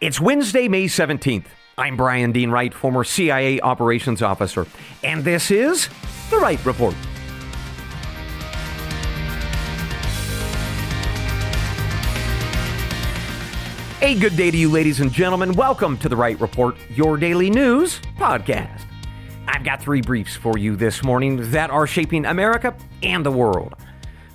It's 0.00 0.18
Wednesday, 0.18 0.66
May 0.66 0.86
17th. 0.86 1.44
I'm 1.76 1.94
Bryan 1.94 2.32
Dean 2.32 2.50
Wright, 2.50 2.72
former 2.72 3.04
CIA 3.04 3.60
operations 3.60 4.22
officer, 4.22 4.66
and 5.04 5.22
this 5.22 5.50
is 5.50 5.90
The 6.30 6.38
Wright 6.38 6.64
Report. 6.64 6.94
A 14.00 14.18
good 14.18 14.38
day 14.38 14.50
to 14.50 14.56
you, 14.56 14.70
ladies 14.70 15.00
and 15.00 15.12
gentlemen. 15.12 15.52
Welcome 15.52 15.98
to 15.98 16.08
The 16.08 16.16
Wright 16.16 16.40
Report, 16.40 16.76
your 16.88 17.18
daily 17.18 17.50
news 17.50 18.00
podcast. 18.16 18.80
I've 19.48 19.64
got 19.64 19.82
three 19.82 20.00
briefs 20.00 20.34
for 20.34 20.56
you 20.56 20.76
this 20.76 21.04
morning 21.04 21.50
that 21.50 21.68
are 21.68 21.86
shaping 21.86 22.24
America 22.24 22.74
and 23.02 23.26
the 23.26 23.32
world. 23.32 23.74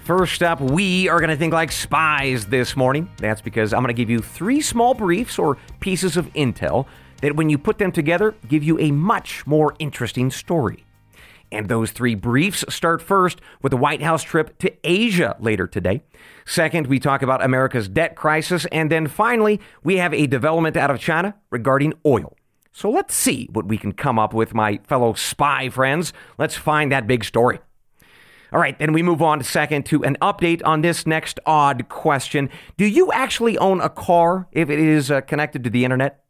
First 0.05 0.43
up, 0.43 0.61
we 0.61 1.09
are 1.09 1.19
going 1.19 1.31
to 1.31 1.35
think 1.35 1.51
like 1.51 1.71
spies 1.71 2.45
this 2.45 2.75
morning. 2.75 3.09
That's 3.17 3.41
because 3.41 3.73
I'm 3.73 3.81
going 3.81 3.87
to 3.87 3.99
give 3.99 4.07
you 4.07 4.19
three 4.19 4.61
small 4.61 4.93
briefs 4.93 5.39
or 5.39 5.57
pieces 5.79 6.15
of 6.15 6.31
intel 6.33 6.85
that, 7.21 7.35
when 7.35 7.49
you 7.49 7.57
put 7.57 7.79
them 7.79 7.91
together, 7.91 8.35
give 8.47 8.63
you 8.63 8.79
a 8.79 8.91
much 8.91 9.47
more 9.47 9.75
interesting 9.79 10.29
story. 10.29 10.85
And 11.51 11.69
those 11.69 11.89
three 11.89 12.13
briefs 12.13 12.63
start 12.69 13.01
first 13.01 13.41
with 13.63 13.71
the 13.71 13.77
White 13.77 14.03
House 14.03 14.21
trip 14.21 14.59
to 14.59 14.71
Asia 14.83 15.35
later 15.39 15.65
today. 15.65 16.03
Second, 16.45 16.85
we 16.85 16.99
talk 16.99 17.23
about 17.23 17.43
America's 17.43 17.89
debt 17.89 18.15
crisis. 18.15 18.67
And 18.71 18.91
then 18.91 19.07
finally, 19.07 19.59
we 19.83 19.97
have 19.97 20.13
a 20.13 20.27
development 20.27 20.77
out 20.77 20.91
of 20.91 20.99
China 20.99 21.33
regarding 21.49 21.95
oil. 22.05 22.37
So 22.71 22.91
let's 22.91 23.15
see 23.15 23.49
what 23.51 23.65
we 23.65 23.79
can 23.79 23.91
come 23.91 24.19
up 24.19 24.35
with, 24.35 24.53
my 24.53 24.79
fellow 24.83 25.15
spy 25.15 25.69
friends. 25.69 26.13
Let's 26.37 26.55
find 26.55 26.91
that 26.91 27.07
big 27.07 27.23
story. 27.23 27.57
All 28.53 28.59
right, 28.59 28.77
then 28.77 28.93
we 28.93 29.01
move 29.01 29.21
on 29.21 29.39
to 29.39 29.43
second 29.43 29.85
to 29.87 30.03
an 30.03 30.17
update 30.21 30.61
on 30.63 30.81
this 30.81 31.05
next 31.05 31.39
odd 31.45 31.89
question. 31.89 32.49
Do 32.77 32.85
you 32.85 33.11
actually 33.11 33.57
own 33.57 33.81
a 33.81 33.89
car 33.89 34.47
if 34.51 34.69
it 34.69 34.79
is 34.79 35.09
uh, 35.11 35.21
connected 35.21 35.63
to 35.63 35.69
the 35.69 35.83
internet? 35.83 36.23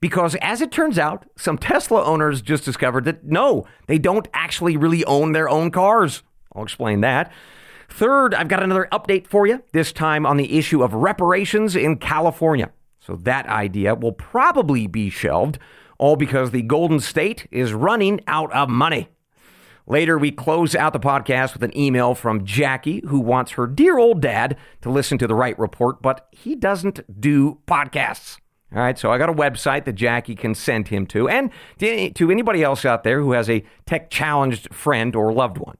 Because 0.00 0.34
as 0.36 0.60
it 0.60 0.72
turns 0.72 0.98
out, 0.98 1.26
some 1.36 1.58
Tesla 1.58 2.02
owners 2.04 2.40
just 2.40 2.64
discovered 2.64 3.04
that 3.04 3.24
no, 3.24 3.66
they 3.86 3.98
don't 3.98 4.28
actually 4.32 4.76
really 4.76 5.04
own 5.04 5.32
their 5.32 5.48
own 5.48 5.70
cars. 5.70 6.22
I'll 6.54 6.62
explain 6.62 7.00
that. 7.02 7.32
Third, 7.88 8.34
I've 8.34 8.48
got 8.48 8.62
another 8.62 8.88
update 8.92 9.26
for 9.26 9.46
you, 9.46 9.62
this 9.72 9.92
time 9.92 10.26
on 10.26 10.36
the 10.36 10.58
issue 10.58 10.82
of 10.82 10.94
reparations 10.94 11.74
in 11.74 11.96
California. 11.96 12.70
So 13.00 13.16
that 13.16 13.46
idea 13.46 13.94
will 13.94 14.12
probably 14.12 14.86
be 14.86 15.10
shelved, 15.10 15.58
all 15.98 16.16
because 16.16 16.50
the 16.50 16.62
Golden 16.62 17.00
State 17.00 17.46
is 17.50 17.72
running 17.72 18.20
out 18.26 18.52
of 18.52 18.68
money. 18.68 19.08
Later, 19.90 20.18
we 20.18 20.30
close 20.30 20.74
out 20.74 20.92
the 20.92 21.00
podcast 21.00 21.54
with 21.54 21.62
an 21.62 21.74
email 21.76 22.14
from 22.14 22.44
Jackie, 22.44 23.00
who 23.06 23.20
wants 23.20 23.52
her 23.52 23.66
dear 23.66 23.96
old 23.96 24.20
dad 24.20 24.58
to 24.82 24.90
listen 24.90 25.16
to 25.16 25.26
the 25.26 25.34
Wright 25.34 25.58
Report, 25.58 26.02
but 26.02 26.28
he 26.30 26.54
doesn't 26.54 27.00
do 27.18 27.60
podcasts. 27.66 28.36
All 28.70 28.82
right, 28.82 28.98
so 28.98 29.10
I 29.10 29.16
got 29.16 29.30
a 29.30 29.34
website 29.34 29.86
that 29.86 29.94
Jackie 29.94 30.34
can 30.34 30.54
send 30.54 30.88
him 30.88 31.06
to, 31.06 31.26
and 31.26 31.50
to 31.78 32.30
anybody 32.30 32.62
else 32.62 32.84
out 32.84 33.02
there 33.02 33.22
who 33.22 33.32
has 33.32 33.48
a 33.48 33.64
tech 33.86 34.10
challenged 34.10 34.74
friend 34.74 35.16
or 35.16 35.32
loved 35.32 35.56
one. 35.56 35.78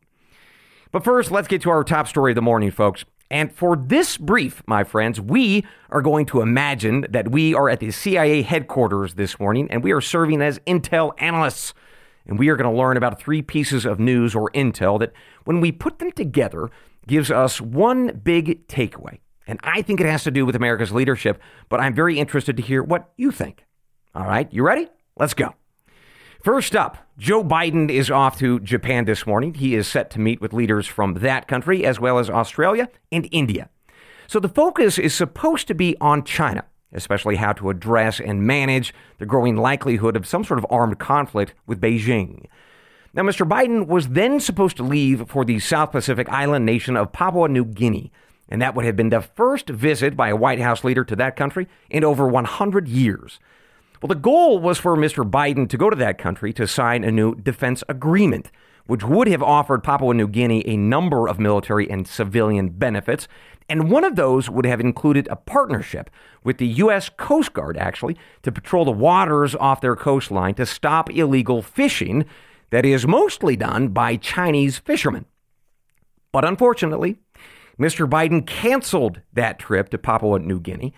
But 0.90 1.04
first, 1.04 1.30
let's 1.30 1.48
get 1.48 1.60
to 1.62 1.70
our 1.70 1.84
top 1.84 2.08
story 2.08 2.32
of 2.32 2.36
the 2.36 2.40
morning, 2.40 2.70
folks. 2.70 3.04
And 3.30 3.52
for 3.52 3.76
this 3.76 4.16
brief, 4.16 4.62
my 4.66 4.84
friends, 4.84 5.20
we 5.20 5.66
are 5.90 6.00
going 6.00 6.24
to 6.26 6.40
imagine 6.40 7.04
that 7.10 7.30
we 7.30 7.54
are 7.54 7.68
at 7.68 7.80
the 7.80 7.90
CIA 7.90 8.40
headquarters 8.40 9.14
this 9.14 9.38
morning 9.38 9.70
and 9.70 9.84
we 9.84 9.92
are 9.92 10.00
serving 10.00 10.40
as 10.40 10.60
intel 10.60 11.12
analysts 11.18 11.74
and 12.28 12.38
we 12.38 12.48
are 12.48 12.56
going 12.56 12.70
to 12.70 12.78
learn 12.78 12.96
about 12.96 13.20
three 13.20 13.42
pieces 13.42 13.84
of 13.84 13.98
news 13.98 14.34
or 14.34 14.50
intel 14.50 14.98
that, 15.00 15.12
when 15.44 15.60
we 15.60 15.72
put 15.72 15.98
them 15.98 16.12
together, 16.12 16.70
gives 17.06 17.30
us 17.30 17.60
one 17.60 18.20
big 18.22 18.68
takeaway. 18.68 19.18
And 19.46 19.58
I 19.62 19.80
think 19.82 20.00
it 20.00 20.06
has 20.06 20.24
to 20.24 20.30
do 20.30 20.44
with 20.44 20.54
America's 20.54 20.92
leadership, 20.92 21.40
but 21.70 21.80
I'm 21.80 21.94
very 21.94 22.18
interested 22.18 22.56
to 22.58 22.62
hear 22.62 22.82
what 22.82 23.10
you 23.16 23.30
think. 23.30 23.64
All 24.14 24.26
right, 24.26 24.52
you 24.52 24.62
ready? 24.62 24.88
Let's 25.18 25.34
go. 25.34 25.54
First 26.44 26.76
up, 26.76 26.98
Joe 27.18 27.42
Biden 27.42 27.90
is 27.90 28.10
off 28.10 28.38
to 28.38 28.60
Japan 28.60 29.06
this 29.06 29.26
morning. 29.26 29.54
He 29.54 29.74
is 29.74 29.88
set 29.88 30.10
to 30.10 30.20
meet 30.20 30.40
with 30.40 30.52
leaders 30.52 30.86
from 30.86 31.14
that 31.14 31.48
country 31.48 31.84
as 31.84 31.98
well 31.98 32.18
as 32.18 32.30
Australia 32.30 32.88
and 33.10 33.28
India. 33.32 33.70
So 34.28 34.38
the 34.38 34.48
focus 34.48 34.98
is 34.98 35.14
supposed 35.14 35.66
to 35.68 35.74
be 35.74 35.96
on 36.00 36.22
China 36.22 36.64
especially 36.92 37.36
how 37.36 37.52
to 37.52 37.70
address 37.70 38.20
and 38.20 38.46
manage 38.46 38.94
the 39.18 39.26
growing 39.26 39.56
likelihood 39.56 40.16
of 40.16 40.26
some 40.26 40.44
sort 40.44 40.58
of 40.58 40.66
armed 40.70 40.98
conflict 40.98 41.54
with 41.66 41.80
Beijing. 41.80 42.46
Now, 43.14 43.22
Mr. 43.22 43.48
Biden 43.48 43.86
was 43.86 44.08
then 44.08 44.38
supposed 44.38 44.76
to 44.76 44.82
leave 44.82 45.28
for 45.28 45.44
the 45.44 45.58
South 45.58 45.92
Pacific 45.92 46.28
island 46.28 46.66
nation 46.66 46.96
of 46.96 47.12
Papua 47.12 47.48
New 47.48 47.64
Guinea, 47.64 48.12
and 48.48 48.62
that 48.62 48.74
would 48.74 48.84
have 48.84 48.96
been 48.96 49.08
the 49.08 49.20
first 49.20 49.68
visit 49.68 50.16
by 50.16 50.28
a 50.28 50.36
White 50.36 50.60
House 50.60 50.84
leader 50.84 51.04
to 51.04 51.16
that 51.16 51.36
country 51.36 51.66
in 51.90 52.04
over 52.04 52.28
100 52.28 52.88
years. 52.88 53.40
Well, 54.00 54.08
the 54.08 54.14
goal 54.14 54.58
was 54.60 54.78
for 54.78 54.96
Mr. 54.96 55.28
Biden 55.28 55.68
to 55.70 55.76
go 55.76 55.90
to 55.90 55.96
that 55.96 56.18
country 56.18 56.52
to 56.52 56.68
sign 56.68 57.02
a 57.02 57.10
new 57.10 57.34
defense 57.34 57.82
agreement, 57.88 58.50
which 58.86 59.02
would 59.02 59.26
have 59.26 59.42
offered 59.42 59.82
Papua 59.82 60.14
New 60.14 60.28
Guinea 60.28 60.66
a 60.68 60.76
number 60.76 61.26
of 61.28 61.40
military 61.40 61.90
and 61.90 62.06
civilian 62.06 62.68
benefits, 62.68 63.26
and 63.68 63.90
one 63.90 64.04
of 64.04 64.16
those 64.16 64.48
would 64.48 64.64
have 64.64 64.80
included 64.80 65.28
a 65.28 65.36
partnership 65.36 66.10
with 66.42 66.58
the 66.58 66.66
U.S. 66.66 67.10
Coast 67.10 67.52
Guard, 67.52 67.76
actually, 67.76 68.16
to 68.42 68.50
patrol 68.50 68.84
the 68.84 68.90
waters 68.90 69.54
off 69.54 69.80
their 69.80 69.96
coastline 69.96 70.54
to 70.54 70.64
stop 70.64 71.10
illegal 71.10 71.60
fishing 71.60 72.24
that 72.70 72.86
is 72.86 73.06
mostly 73.06 73.56
done 73.56 73.88
by 73.88 74.16
Chinese 74.16 74.78
fishermen. 74.78 75.26
But 76.32 76.44
unfortunately, 76.44 77.16
Mr. 77.78 78.08
Biden 78.08 78.46
canceled 78.46 79.20
that 79.32 79.58
trip 79.58 79.90
to 79.90 79.98
Papua 79.98 80.38
New 80.38 80.60
Guinea. 80.60 80.92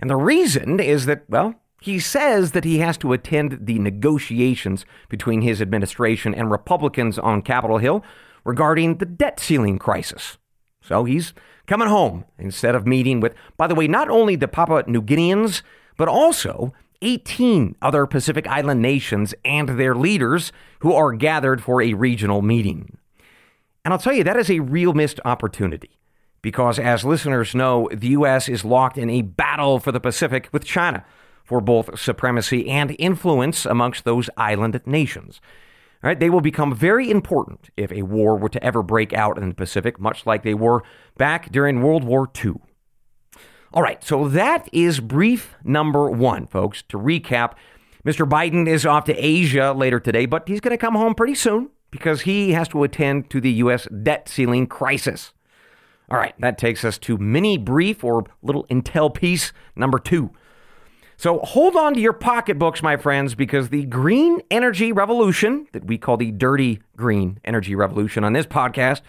And 0.00 0.10
the 0.10 0.16
reason 0.16 0.80
is 0.80 1.06
that, 1.06 1.24
well, 1.28 1.54
he 1.80 1.98
says 1.98 2.52
that 2.52 2.64
he 2.64 2.78
has 2.78 2.96
to 2.98 3.12
attend 3.12 3.66
the 3.66 3.78
negotiations 3.78 4.86
between 5.08 5.42
his 5.42 5.60
administration 5.60 6.34
and 6.34 6.50
Republicans 6.50 7.18
on 7.18 7.42
Capitol 7.42 7.78
Hill 7.78 8.02
regarding 8.44 8.96
the 8.96 9.06
debt 9.06 9.38
ceiling 9.38 9.78
crisis. 9.78 10.38
So 10.82 11.04
he's 11.04 11.34
coming 11.66 11.88
home 11.88 12.24
instead 12.38 12.74
of 12.74 12.86
meeting 12.86 13.20
with, 13.20 13.34
by 13.56 13.66
the 13.66 13.74
way, 13.74 13.88
not 13.88 14.08
only 14.08 14.36
the 14.36 14.48
Papua 14.48 14.84
New 14.86 15.02
Guineans, 15.02 15.62
but 15.96 16.08
also 16.08 16.72
18 17.02 17.76
other 17.82 18.06
Pacific 18.06 18.46
Island 18.46 18.80
nations 18.82 19.34
and 19.44 19.68
their 19.70 19.94
leaders 19.94 20.52
who 20.80 20.92
are 20.92 21.12
gathered 21.12 21.62
for 21.62 21.82
a 21.82 21.94
regional 21.94 22.42
meeting. 22.42 22.96
And 23.84 23.92
I'll 23.92 23.98
tell 23.98 24.14
you, 24.14 24.24
that 24.24 24.38
is 24.38 24.50
a 24.50 24.60
real 24.60 24.94
missed 24.94 25.20
opportunity 25.24 25.98
because, 26.40 26.78
as 26.78 27.04
listeners 27.04 27.54
know, 27.54 27.88
the 27.92 28.08
U.S. 28.08 28.48
is 28.48 28.64
locked 28.64 28.96
in 28.96 29.10
a 29.10 29.22
battle 29.22 29.78
for 29.78 29.92
the 29.92 30.00
Pacific 30.00 30.48
with 30.52 30.64
China 30.64 31.04
for 31.44 31.60
both 31.60 31.98
supremacy 31.98 32.68
and 32.68 32.96
influence 32.98 33.66
amongst 33.66 34.04
those 34.04 34.30
island 34.36 34.80
nations. 34.86 35.40
Right, 36.04 36.20
they 36.20 36.28
will 36.28 36.42
become 36.42 36.74
very 36.74 37.10
important 37.10 37.70
if 37.78 37.90
a 37.90 38.02
war 38.02 38.36
were 38.36 38.50
to 38.50 38.62
ever 38.62 38.82
break 38.82 39.14
out 39.14 39.38
in 39.38 39.48
the 39.48 39.54
Pacific, 39.54 39.98
much 39.98 40.26
like 40.26 40.42
they 40.42 40.52
were 40.52 40.82
back 41.16 41.50
during 41.50 41.80
World 41.80 42.04
War 42.04 42.30
II. 42.44 42.56
All 43.72 43.82
right, 43.82 44.04
so 44.04 44.28
that 44.28 44.68
is 44.70 45.00
brief 45.00 45.54
number 45.64 46.10
one, 46.10 46.46
folks. 46.46 46.82
To 46.90 46.98
recap, 46.98 47.54
Mr. 48.04 48.28
Biden 48.28 48.68
is 48.68 48.84
off 48.84 49.04
to 49.04 49.14
Asia 49.14 49.72
later 49.72 49.98
today, 49.98 50.26
but 50.26 50.46
he's 50.46 50.60
going 50.60 50.76
to 50.76 50.78
come 50.78 50.94
home 50.94 51.14
pretty 51.14 51.34
soon 51.34 51.70
because 51.90 52.20
he 52.20 52.52
has 52.52 52.68
to 52.68 52.84
attend 52.84 53.30
to 53.30 53.40
the 53.40 53.52
U.S. 53.52 53.88
debt 54.02 54.28
ceiling 54.28 54.66
crisis. 54.66 55.32
All 56.10 56.18
right, 56.18 56.34
that 56.38 56.58
takes 56.58 56.84
us 56.84 56.98
to 56.98 57.16
mini 57.16 57.56
brief 57.56 58.04
or 58.04 58.24
little 58.42 58.66
intel 58.66 59.12
piece 59.12 59.54
number 59.74 59.98
two. 59.98 60.32
So 61.16 61.38
hold 61.40 61.76
on 61.76 61.94
to 61.94 62.00
your 62.00 62.12
pocketbooks, 62.12 62.82
my 62.82 62.96
friends, 62.96 63.34
because 63.34 63.68
the 63.68 63.84
green 63.84 64.42
energy 64.50 64.92
revolution 64.92 65.66
that 65.72 65.86
we 65.86 65.96
call 65.96 66.16
the 66.16 66.32
dirty 66.32 66.80
green 66.96 67.38
energy 67.44 67.74
revolution 67.74 68.24
on 68.24 68.32
this 68.32 68.46
podcast, 68.46 69.00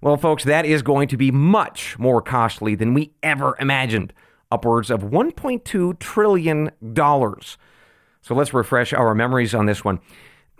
well, 0.00 0.16
folks, 0.16 0.44
that 0.44 0.64
is 0.64 0.82
going 0.82 1.08
to 1.08 1.16
be 1.16 1.30
much 1.30 1.98
more 1.98 2.22
costly 2.22 2.74
than 2.74 2.94
we 2.94 3.12
ever 3.22 3.56
imagined, 3.58 4.12
upwards 4.50 4.90
of 4.90 5.02
$1.2 5.02 5.98
trillion. 5.98 6.70
So 8.22 8.34
let's 8.34 8.54
refresh 8.54 8.92
our 8.92 9.14
memories 9.14 9.54
on 9.54 9.66
this 9.66 9.84
one. 9.84 10.00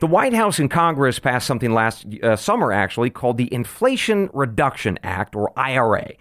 The 0.01 0.07
White 0.07 0.33
House 0.33 0.59
and 0.59 0.71
Congress 0.71 1.19
passed 1.19 1.47
something 1.47 1.73
last 1.73 2.07
uh, 2.23 2.35
summer, 2.35 2.73
actually, 2.73 3.11
called 3.11 3.37
the 3.37 3.53
Inflation 3.53 4.31
Reduction 4.33 4.99
Act, 5.03 5.37
or 5.37 5.53
IRA, 5.59 6.13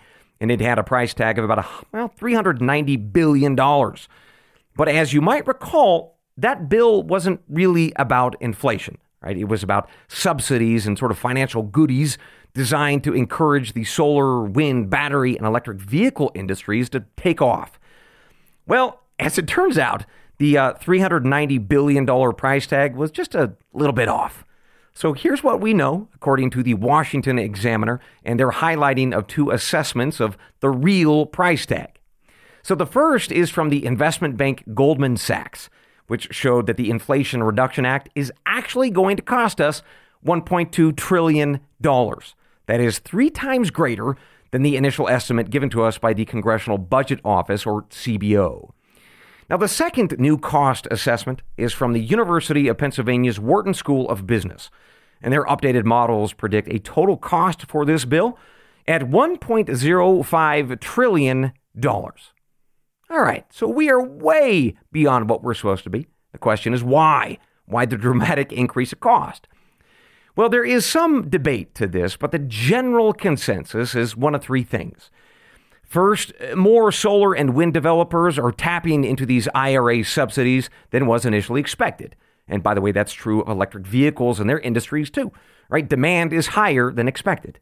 and 0.42 0.52
it 0.52 0.60
had 0.60 0.78
a 0.78 0.84
price 0.84 1.14
tag 1.14 1.40
of 1.40 1.46
about, 1.46 1.66
well, 1.94 2.12
$390 2.20 3.14
billion. 3.14 3.56
But 4.76 4.88
as 4.90 5.14
you 5.14 5.22
might 5.22 5.48
recall, 5.48 6.18
that 6.38 6.70
bill 6.70 7.04
wasn't 7.04 7.42
really 7.50 7.92
about 7.98 8.36
inflation, 8.42 8.98
right? 9.22 9.38
It 9.38 9.46
was 9.46 9.64
about 9.64 9.90
subsidies 10.08 10.88
and 10.88 10.98
sort 10.98 11.12
of 11.12 11.18
financial 11.18 11.64
goodies 11.64 12.18
designed 12.54 13.04
to 13.04 13.14
encourage 13.14 13.74
the 13.74 13.84
solar, 13.84 14.44
wind, 14.44 14.90
battery, 14.90 15.38
and 15.38 15.46
electric 15.46 15.80
vehicle 15.80 16.32
industries 16.34 16.90
to 16.90 17.06
take 17.18 17.42
off. 17.42 17.80
Well, 18.66 19.02
as 19.20 19.38
it 19.38 19.48
turns 19.48 19.78
out, 19.78 20.06
the 20.38 20.58
uh, 20.58 20.74
$390 20.76 21.68
billion 21.68 22.06
price 22.34 22.66
tag 22.66 22.96
was 22.96 23.12
just 23.12 23.36
a 23.36 23.54
little 23.74 23.94
bit 23.94 24.08
off. 24.08 24.46
So 24.94 25.14
here's 25.14 25.44
what 25.44 25.62
we 25.62 25.74
know, 25.74 26.08
according 26.16 26.50
to 26.52 26.64
the 26.64 26.74
Washington 26.74 27.38
Examiner, 27.38 28.00
and 28.24 28.40
their 28.40 28.52
highlighting 28.52 29.14
of 29.14 29.28
two 29.28 29.52
assessments 29.52 30.20
of 30.20 30.38
the 30.62 30.70
real 30.70 31.26
price 31.26 31.66
tag. 31.66 31.99
So 32.64 32.76
the 32.76 32.86
first 32.86 33.32
is 33.32 33.50
from 33.50 33.70
the 33.70 33.86
investment 33.86 34.38
bank 34.38 34.64
Goldman 34.74 35.18
Sachs, 35.18 35.70
which 36.08 36.34
showed 36.34 36.68
that 36.68 36.78
the 36.78 36.90
Inflation 36.90 37.44
Reduction 37.44 37.86
Act 37.86 38.10
is 38.16 38.32
actually 38.46 38.90
going 38.90 39.16
to 39.18 39.24
cost 39.24 39.62
us 39.62 39.82
$1.2 40.26 40.96
trillion. 40.96 41.60
That 41.82 42.80
is 42.80 43.00
three 43.00 43.30
times 43.30 43.72
greater 43.72 44.16
than 44.52 44.64
the 44.64 44.76
initial 44.76 45.08
estimate 45.08 45.50
given 45.50 45.70
to 45.70 45.84
us 45.84 45.98
by 45.98 46.14
the 46.14 46.26
Congressional 46.26 46.78
Budget 46.78 47.20
Office, 47.24 47.66
or 47.66 47.84
CBO. 47.84 48.72
Now, 49.50 49.58
the 49.58 49.68
second 49.68 50.16
new 50.20 50.38
cost 50.38 50.88
assessment 50.92 51.42
is 51.58 51.74
from 51.74 51.94
the 51.94 52.00
University 52.00 52.68
of 52.68 52.78
Pennsylvania's 52.78 53.40
Wharton 53.40 53.74
School 53.74 54.08
of 54.10 54.28
Business, 54.28 54.70
and 55.22 55.34
their 55.34 55.46
updated 55.46 55.86
models 55.86 56.34
predict 56.34 56.68
a 56.72 56.80
total 56.80 57.18
cost 57.18 57.66
for 57.66 57.86
this 57.86 58.06
bill 58.06 58.38
at 58.88 59.04
$1.05 59.04 60.80
trillion. 60.80 61.54
All 63.10 63.22
right, 63.22 63.46
so 63.52 63.68
we 63.68 63.90
are 63.90 64.02
way 64.02 64.76
beyond 64.92 65.30
what 65.30 65.42
we're 65.42 65.56
supposed 65.56 65.84
to 65.86 65.90
be. 65.90 66.08
The 66.32 66.38
question 66.38 66.74
is 66.74 66.84
why? 66.84 67.40
Why 67.66 67.86
the 67.86 67.98
dramatic 67.98 68.54
increase 68.54 68.94
of 68.94 69.00
cost? 69.00 69.48
Well, 70.36 70.48
there 70.48 70.64
is 70.64 70.86
some 70.86 71.28
debate 71.30 71.74
to 71.76 71.88
this, 71.88 72.16
but 72.16 72.32
the 72.32 72.40
general 72.40 73.14
consensus 73.14 73.96
is 73.96 74.16
one 74.16 74.36
of 74.36 74.44
three 74.44 74.64
things. 74.64 75.10
First, 75.84 76.34
more 76.56 76.92
solar 76.92 77.34
and 77.34 77.56
wind 77.56 77.74
developers 77.74 78.38
are 78.38 78.52
tapping 78.52 79.04
into 79.04 79.26
these 79.26 79.48
IRA 79.56 80.06
subsidies 80.06 80.70
than 80.92 81.08
was 81.08 81.26
initially 81.26 81.60
expected. 81.60 82.16
And 82.48 82.62
by 82.62 82.76
the 82.76 82.82
way, 82.82 82.92
that's 82.92 83.12
true 83.12 83.42
of 83.42 83.50
electric 83.50 83.88
vehicles 83.88 84.40
and 84.40 84.48
their 84.48 84.60
industries 84.60 85.10
too, 85.10 85.32
right? 85.68 85.90
Demand 85.90 86.32
is 86.32 86.48
higher 86.48 86.92
than 86.92 87.08
expected. 87.08 87.60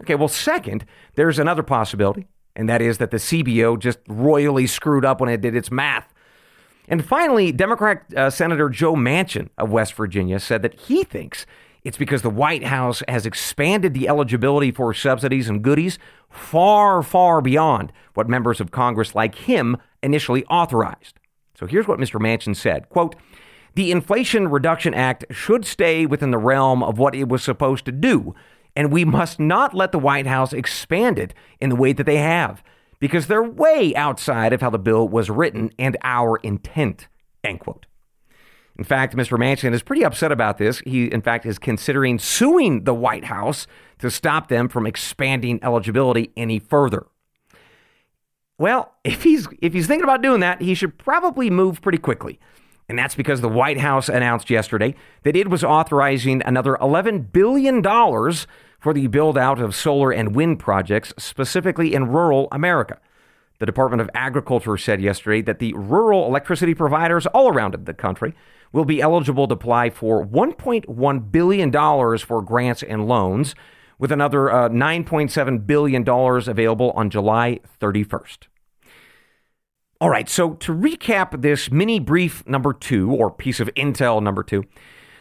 Okay, 0.00 0.14
well, 0.14 0.28
second, 0.28 0.86
there's 1.16 1.38
another 1.38 1.62
possibility, 1.62 2.26
and 2.60 2.68
that 2.68 2.82
is 2.82 2.98
that 2.98 3.10
the 3.10 3.16
CBO 3.16 3.78
just 3.78 3.98
royally 4.06 4.66
screwed 4.66 5.02
up 5.02 5.18
when 5.18 5.30
it 5.30 5.40
did 5.40 5.56
its 5.56 5.70
math. 5.70 6.12
And 6.88 7.02
finally, 7.02 7.52
Democrat 7.52 8.04
uh, 8.14 8.28
Senator 8.28 8.68
Joe 8.68 8.94
Manchin 8.94 9.48
of 9.56 9.70
West 9.70 9.94
Virginia 9.94 10.38
said 10.38 10.60
that 10.60 10.78
he 10.78 11.02
thinks 11.02 11.46
it's 11.84 11.96
because 11.96 12.20
the 12.20 12.28
White 12.28 12.64
House 12.64 13.02
has 13.08 13.24
expanded 13.24 13.94
the 13.94 14.08
eligibility 14.08 14.70
for 14.72 14.92
subsidies 14.92 15.48
and 15.48 15.62
goodies 15.62 15.98
far, 16.28 17.02
far 17.02 17.40
beyond 17.40 17.94
what 18.12 18.28
members 18.28 18.60
of 18.60 18.70
Congress 18.70 19.14
like 19.14 19.36
him 19.36 19.78
initially 20.02 20.44
authorized. 20.44 21.18
So 21.58 21.66
here's 21.66 21.88
what 21.88 21.98
Mr. 21.98 22.20
Manchin 22.20 22.54
said 22.54 22.90
quote, 22.90 23.16
the 23.74 23.90
Inflation 23.90 24.48
Reduction 24.48 24.92
Act 24.92 25.24
should 25.30 25.64
stay 25.64 26.04
within 26.04 26.30
the 26.30 26.36
realm 26.36 26.82
of 26.82 26.98
what 26.98 27.14
it 27.14 27.30
was 27.30 27.42
supposed 27.42 27.86
to 27.86 27.92
do, 27.92 28.34
and 28.76 28.92
we 28.92 29.04
must 29.04 29.40
not 29.40 29.74
let 29.74 29.92
the 29.92 29.98
White 29.98 30.26
House 30.26 30.52
expand 30.52 31.18
it 31.18 31.34
in 31.60 31.70
the 31.70 31.76
way 31.76 31.92
that 31.92 32.04
they 32.04 32.18
have, 32.18 32.62
because 32.98 33.26
they're 33.26 33.42
way 33.42 33.94
outside 33.94 34.52
of 34.52 34.60
how 34.60 34.70
the 34.70 34.78
bill 34.78 35.08
was 35.08 35.30
written 35.30 35.70
and 35.78 35.96
our 36.02 36.36
intent. 36.38 37.08
End 37.42 37.60
quote. 37.60 37.86
In 38.78 38.84
fact, 38.84 39.14
Mr. 39.14 39.38
Manchin 39.38 39.74
is 39.74 39.82
pretty 39.82 40.04
upset 40.04 40.32
about 40.32 40.56
this. 40.56 40.80
He, 40.86 41.06
in 41.06 41.20
fact, 41.20 41.44
is 41.44 41.58
considering 41.58 42.18
suing 42.18 42.84
the 42.84 42.94
White 42.94 43.24
House 43.24 43.66
to 43.98 44.10
stop 44.10 44.48
them 44.48 44.68
from 44.68 44.86
expanding 44.86 45.60
eligibility 45.62 46.32
any 46.36 46.58
further. 46.58 47.06
Well, 48.56 48.94
if 49.04 49.22
he's 49.22 49.48
if 49.60 49.72
he's 49.72 49.86
thinking 49.86 50.04
about 50.04 50.22
doing 50.22 50.40
that, 50.40 50.62
he 50.62 50.74
should 50.74 50.98
probably 50.98 51.50
move 51.50 51.82
pretty 51.82 51.98
quickly. 51.98 52.38
And 52.90 52.98
that's 52.98 53.14
because 53.14 53.40
the 53.40 53.48
White 53.48 53.78
House 53.78 54.08
announced 54.08 54.50
yesterday 54.50 54.96
that 55.22 55.36
it 55.36 55.48
was 55.48 55.62
authorizing 55.62 56.42
another 56.44 56.76
$11 56.80 57.30
billion 57.30 57.84
for 57.84 58.92
the 58.92 59.06
build 59.06 59.38
out 59.38 59.60
of 59.60 59.76
solar 59.76 60.10
and 60.10 60.34
wind 60.34 60.58
projects, 60.58 61.14
specifically 61.16 61.94
in 61.94 62.08
rural 62.08 62.48
America. 62.50 62.98
The 63.60 63.66
Department 63.66 64.00
of 64.00 64.10
Agriculture 64.12 64.76
said 64.76 65.00
yesterday 65.00 65.40
that 65.42 65.60
the 65.60 65.72
rural 65.74 66.26
electricity 66.26 66.74
providers 66.74 67.26
all 67.26 67.48
around 67.48 67.74
the 67.74 67.94
country 67.94 68.34
will 68.72 68.84
be 68.84 69.00
eligible 69.00 69.46
to 69.46 69.54
apply 69.54 69.90
for 69.90 70.26
$1.1 70.26 71.30
billion 71.30 72.18
for 72.18 72.42
grants 72.42 72.82
and 72.82 73.06
loans, 73.06 73.54
with 74.00 74.10
another 74.10 74.50
uh, 74.50 74.68
$9.7 74.68 75.64
billion 75.64 76.08
available 76.08 76.90
on 76.96 77.08
July 77.08 77.60
31st. 77.80 78.48
All 80.02 80.08
right, 80.08 80.30
so 80.30 80.54
to 80.54 80.72
recap 80.72 81.42
this 81.42 81.70
mini 81.70 81.98
brief 81.98 82.46
number 82.46 82.72
two, 82.72 83.12
or 83.12 83.30
piece 83.30 83.60
of 83.60 83.68
intel 83.74 84.22
number 84.22 84.42
two. 84.42 84.64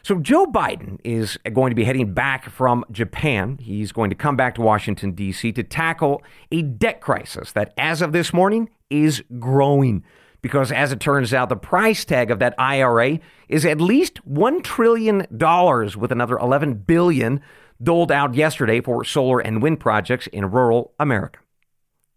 So, 0.03 0.19
Joe 0.19 0.45
Biden 0.45 0.99
is 1.03 1.37
going 1.51 1.71
to 1.71 1.75
be 1.75 1.83
heading 1.83 2.13
back 2.13 2.49
from 2.49 2.85
Japan. 2.89 3.57
He's 3.61 3.91
going 3.91 4.09
to 4.09 4.15
come 4.15 4.37
back 4.37 4.55
to 4.55 4.61
Washington, 4.61 5.11
D.C. 5.11 5.51
to 5.51 5.63
tackle 5.63 6.23
a 6.49 6.61
debt 6.61 7.01
crisis 7.01 7.51
that, 7.51 7.73
as 7.77 8.01
of 8.01 8.13
this 8.13 8.31
morning, 8.31 8.69
is 8.89 9.21
growing 9.37 10.05
because 10.41 10.71
as 10.71 10.93
it 10.93 11.01
turns 11.01 11.33
out, 11.33 11.49
the 11.49 11.57
price 11.57 12.05
tag 12.05 12.31
of 12.31 12.39
that 12.39 12.55
IRA 12.57 13.19
is 13.49 13.65
at 13.65 13.81
least 13.81 14.25
$1 14.25 14.63
trillion 14.63 15.27
with 15.29 16.11
another 16.13 16.37
11 16.37 16.75
billion 16.75 17.41
doled 17.83 18.13
out 18.13 18.33
yesterday 18.33 18.79
for 18.79 19.03
solar 19.03 19.41
and 19.41 19.61
wind 19.61 19.81
projects 19.81 20.27
in 20.27 20.49
rural 20.49 20.93
America. 20.97 21.39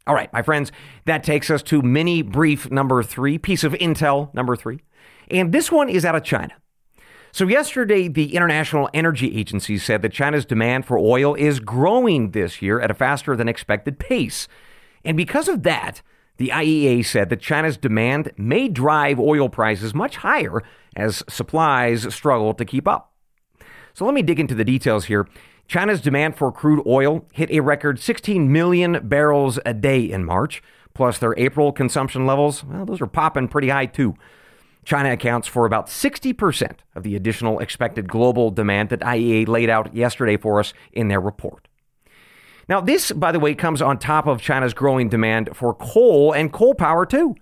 All 0.06 0.14
right, 0.14 0.32
my 0.32 0.42
friends, 0.42 0.72
that 1.04 1.22
takes 1.22 1.50
us 1.50 1.62
to 1.64 1.80
mini 1.80 2.22
brief 2.22 2.70
number 2.70 3.02
three, 3.02 3.38
piece 3.38 3.62
of 3.62 3.72
intel 3.74 4.34
number 4.34 4.56
three. 4.56 4.80
And 5.30 5.52
this 5.52 5.70
one 5.70 5.88
is 5.88 6.04
out 6.04 6.16
of 6.16 6.24
China. 6.24 6.54
So, 7.34 7.46
yesterday, 7.46 8.08
the 8.08 8.34
International 8.34 8.90
Energy 8.92 9.38
Agency 9.38 9.78
said 9.78 10.02
that 10.02 10.12
China's 10.12 10.44
demand 10.44 10.84
for 10.84 10.98
oil 10.98 11.34
is 11.34 11.60
growing 11.60 12.32
this 12.32 12.60
year 12.60 12.78
at 12.78 12.90
a 12.90 12.94
faster 12.94 13.34
than 13.36 13.48
expected 13.48 13.98
pace. 13.98 14.48
And 15.02 15.16
because 15.16 15.48
of 15.48 15.62
that, 15.62 16.02
the 16.36 16.48
IEA 16.48 17.06
said 17.06 17.30
that 17.30 17.40
China's 17.40 17.76
demand 17.76 18.32
may 18.36 18.68
drive 18.68 19.18
oil 19.18 19.48
prices 19.48 19.94
much 19.94 20.16
higher 20.16 20.62
as 20.96 21.22
supplies 21.28 22.12
struggle 22.14 22.52
to 22.54 22.64
keep 22.64 22.86
up. 22.86 23.14
So 23.94 24.04
let 24.04 24.14
me 24.14 24.22
dig 24.22 24.40
into 24.40 24.54
the 24.54 24.64
details 24.64 25.06
here. 25.06 25.26
China's 25.72 26.02
demand 26.02 26.36
for 26.36 26.52
crude 26.52 26.82
oil 26.86 27.24
hit 27.32 27.50
a 27.50 27.60
record 27.60 27.98
16 27.98 28.52
million 28.52 29.00
barrels 29.08 29.58
a 29.64 29.72
day 29.72 30.02
in 30.02 30.22
March, 30.22 30.62
plus 30.92 31.16
their 31.16 31.34
April 31.38 31.72
consumption 31.72 32.26
levels, 32.26 32.62
well, 32.62 32.84
those 32.84 33.00
are 33.00 33.06
popping 33.06 33.48
pretty 33.48 33.70
high 33.70 33.86
too. 33.86 34.14
China 34.84 35.10
accounts 35.10 35.48
for 35.48 35.64
about 35.64 35.86
60% 35.86 36.72
of 36.94 37.04
the 37.04 37.16
additional 37.16 37.58
expected 37.58 38.06
global 38.06 38.50
demand 38.50 38.90
that 38.90 39.00
IEA 39.00 39.48
laid 39.48 39.70
out 39.70 39.94
yesterday 39.96 40.36
for 40.36 40.60
us 40.60 40.74
in 40.92 41.08
their 41.08 41.22
report. 41.22 41.68
Now, 42.68 42.82
this, 42.82 43.10
by 43.10 43.32
the 43.32 43.40
way, 43.40 43.54
comes 43.54 43.80
on 43.80 43.98
top 43.98 44.26
of 44.26 44.42
China's 44.42 44.74
growing 44.74 45.08
demand 45.08 45.56
for 45.56 45.72
coal 45.72 46.34
and 46.34 46.52
coal 46.52 46.74
power, 46.74 47.06
too. 47.06 47.34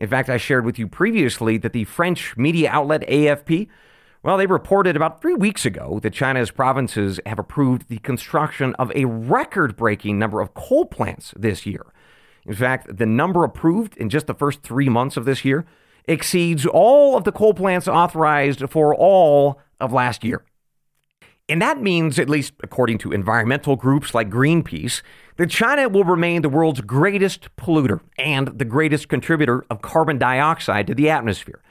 In 0.00 0.08
fact, 0.08 0.28
I 0.28 0.38
shared 0.38 0.64
with 0.64 0.76
you 0.76 0.88
previously 0.88 1.56
that 1.58 1.72
the 1.72 1.84
French 1.84 2.36
media 2.36 2.68
outlet 2.68 3.06
AFP, 3.08 3.68
well, 4.26 4.36
they 4.36 4.46
reported 4.46 4.96
about 4.96 5.22
three 5.22 5.36
weeks 5.36 5.64
ago 5.64 6.00
that 6.02 6.12
China's 6.12 6.50
provinces 6.50 7.20
have 7.26 7.38
approved 7.38 7.88
the 7.88 7.98
construction 7.98 8.74
of 8.74 8.90
a 8.96 9.04
record 9.04 9.76
breaking 9.76 10.18
number 10.18 10.40
of 10.40 10.52
coal 10.52 10.84
plants 10.84 11.32
this 11.36 11.64
year. 11.64 11.86
In 12.44 12.52
fact, 12.52 12.96
the 12.96 13.06
number 13.06 13.44
approved 13.44 13.96
in 13.96 14.08
just 14.08 14.26
the 14.26 14.34
first 14.34 14.64
three 14.64 14.88
months 14.88 15.16
of 15.16 15.26
this 15.26 15.44
year 15.44 15.64
exceeds 16.06 16.66
all 16.66 17.16
of 17.16 17.22
the 17.22 17.30
coal 17.30 17.54
plants 17.54 17.86
authorized 17.86 18.68
for 18.68 18.92
all 18.92 19.60
of 19.78 19.92
last 19.92 20.24
year. 20.24 20.44
And 21.48 21.62
that 21.62 21.80
means, 21.80 22.18
at 22.18 22.28
least 22.28 22.54
according 22.64 22.98
to 22.98 23.12
environmental 23.12 23.76
groups 23.76 24.12
like 24.12 24.28
Greenpeace, 24.28 25.02
that 25.36 25.50
China 25.50 25.88
will 25.88 26.02
remain 26.02 26.42
the 26.42 26.48
world's 26.48 26.80
greatest 26.80 27.54
polluter 27.54 28.00
and 28.18 28.48
the 28.48 28.64
greatest 28.64 29.08
contributor 29.08 29.64
of 29.70 29.82
carbon 29.82 30.18
dioxide 30.18 30.88
to 30.88 30.96
the 30.96 31.08
atmosphere. 31.08 31.62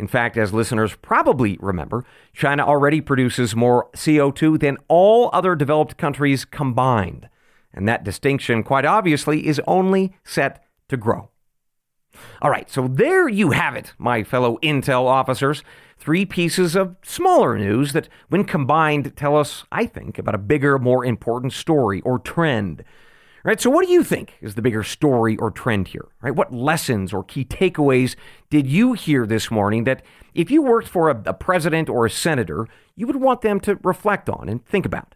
In 0.00 0.06
fact, 0.06 0.38
as 0.38 0.54
listeners 0.54 0.96
probably 1.02 1.58
remember, 1.60 2.06
China 2.32 2.64
already 2.64 3.02
produces 3.02 3.54
more 3.54 3.90
CO2 3.94 4.58
than 4.58 4.78
all 4.88 5.28
other 5.34 5.54
developed 5.54 5.98
countries 5.98 6.46
combined. 6.46 7.28
And 7.74 7.86
that 7.86 8.02
distinction, 8.02 8.62
quite 8.62 8.86
obviously, 8.86 9.46
is 9.46 9.60
only 9.66 10.16
set 10.24 10.64
to 10.88 10.96
grow. 10.96 11.28
All 12.40 12.50
right, 12.50 12.70
so 12.70 12.88
there 12.88 13.28
you 13.28 13.50
have 13.50 13.76
it, 13.76 13.92
my 13.98 14.24
fellow 14.24 14.58
intel 14.62 15.04
officers. 15.04 15.62
Three 15.98 16.24
pieces 16.24 16.74
of 16.74 16.96
smaller 17.02 17.58
news 17.58 17.92
that, 17.92 18.08
when 18.30 18.44
combined, 18.44 19.14
tell 19.16 19.36
us, 19.36 19.64
I 19.70 19.84
think, 19.84 20.18
about 20.18 20.34
a 20.34 20.38
bigger, 20.38 20.78
more 20.78 21.04
important 21.04 21.52
story 21.52 22.00
or 22.00 22.18
trend. 22.18 22.84
Right, 23.42 23.60
so 23.60 23.70
what 23.70 23.86
do 23.86 23.92
you 23.92 24.04
think 24.04 24.34
is 24.42 24.54
the 24.54 24.62
bigger 24.62 24.82
story 24.82 25.36
or 25.38 25.50
trend 25.50 25.88
here? 25.88 26.08
Right, 26.20 26.34
what 26.34 26.52
lessons 26.52 27.12
or 27.12 27.24
key 27.24 27.44
takeaways 27.44 28.14
did 28.50 28.66
you 28.66 28.92
hear 28.92 29.26
this 29.26 29.50
morning 29.50 29.84
that, 29.84 30.02
if 30.34 30.50
you 30.50 30.60
worked 30.62 30.88
for 30.88 31.08
a, 31.08 31.22
a 31.24 31.32
president 31.32 31.88
or 31.88 32.04
a 32.04 32.10
senator, 32.10 32.68
you 32.96 33.06
would 33.06 33.16
want 33.16 33.40
them 33.40 33.58
to 33.60 33.78
reflect 33.82 34.28
on 34.28 34.48
and 34.48 34.64
think 34.66 34.84
about? 34.84 35.14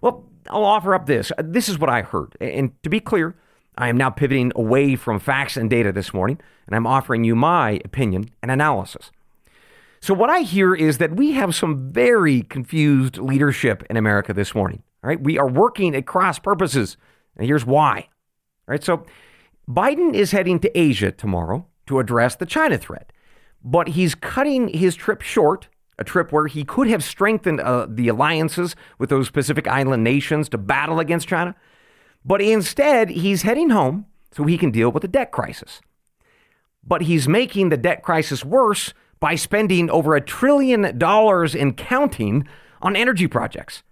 Well, 0.00 0.24
I'll 0.50 0.64
offer 0.64 0.94
up 0.94 1.06
this. 1.06 1.30
Uh, 1.38 1.42
this 1.44 1.68
is 1.68 1.78
what 1.78 1.88
I 1.88 2.02
heard, 2.02 2.36
and 2.40 2.72
to 2.82 2.90
be 2.90 3.00
clear, 3.00 3.36
I 3.78 3.88
am 3.88 3.96
now 3.96 4.10
pivoting 4.10 4.52
away 4.56 4.96
from 4.96 5.20
facts 5.20 5.56
and 5.56 5.70
data 5.70 5.92
this 5.92 6.12
morning, 6.12 6.40
and 6.66 6.74
I'm 6.74 6.86
offering 6.86 7.22
you 7.22 7.36
my 7.36 7.80
opinion 7.84 8.30
and 8.42 8.50
analysis. 8.50 9.12
So, 10.00 10.14
what 10.14 10.30
I 10.30 10.40
hear 10.40 10.74
is 10.74 10.98
that 10.98 11.16
we 11.16 11.32
have 11.32 11.54
some 11.54 11.92
very 11.92 12.42
confused 12.42 13.18
leadership 13.18 13.84
in 13.88 13.96
America 13.96 14.32
this 14.32 14.54
morning. 14.54 14.82
All 15.02 15.08
right. 15.08 15.20
We 15.20 15.38
are 15.38 15.48
working 15.48 15.94
at 15.94 16.06
cross 16.06 16.38
purposes. 16.38 16.96
And 17.36 17.46
here's 17.46 17.64
why. 17.64 18.08
All 18.68 18.72
right. 18.72 18.82
So, 18.84 19.04
Biden 19.68 20.14
is 20.14 20.30
heading 20.30 20.60
to 20.60 20.78
Asia 20.78 21.10
tomorrow 21.10 21.66
to 21.86 21.98
address 21.98 22.36
the 22.36 22.46
China 22.46 22.78
threat, 22.78 23.12
but 23.64 23.88
he's 23.88 24.14
cutting 24.14 24.68
his 24.68 24.94
trip 24.94 25.22
short, 25.22 25.68
a 25.98 26.04
trip 26.04 26.30
where 26.30 26.46
he 26.46 26.64
could 26.64 26.88
have 26.88 27.02
strengthened 27.02 27.60
uh, 27.60 27.86
the 27.88 28.08
alliances 28.08 28.76
with 28.98 29.10
those 29.10 29.30
Pacific 29.30 29.66
Island 29.66 30.04
nations 30.04 30.48
to 30.50 30.58
battle 30.58 31.00
against 31.00 31.26
China. 31.26 31.54
But 32.24 32.40
instead, 32.40 33.10
he's 33.10 33.42
heading 33.42 33.70
home 33.70 34.06
so 34.32 34.44
he 34.44 34.58
can 34.58 34.70
deal 34.70 34.90
with 34.90 35.02
the 35.02 35.08
debt 35.08 35.32
crisis. 35.32 35.80
But 36.84 37.02
he's 37.02 37.26
making 37.26 37.68
the 37.68 37.76
debt 37.76 38.02
crisis 38.02 38.44
worse 38.44 38.94
by 39.18 39.34
spending 39.34 39.90
over 39.90 40.14
a 40.14 40.20
trillion 40.20 40.96
dollars 40.98 41.54
in 41.54 41.74
counting 41.74 42.46
on 42.82 42.94
energy 42.94 43.26
projects. 43.26 43.82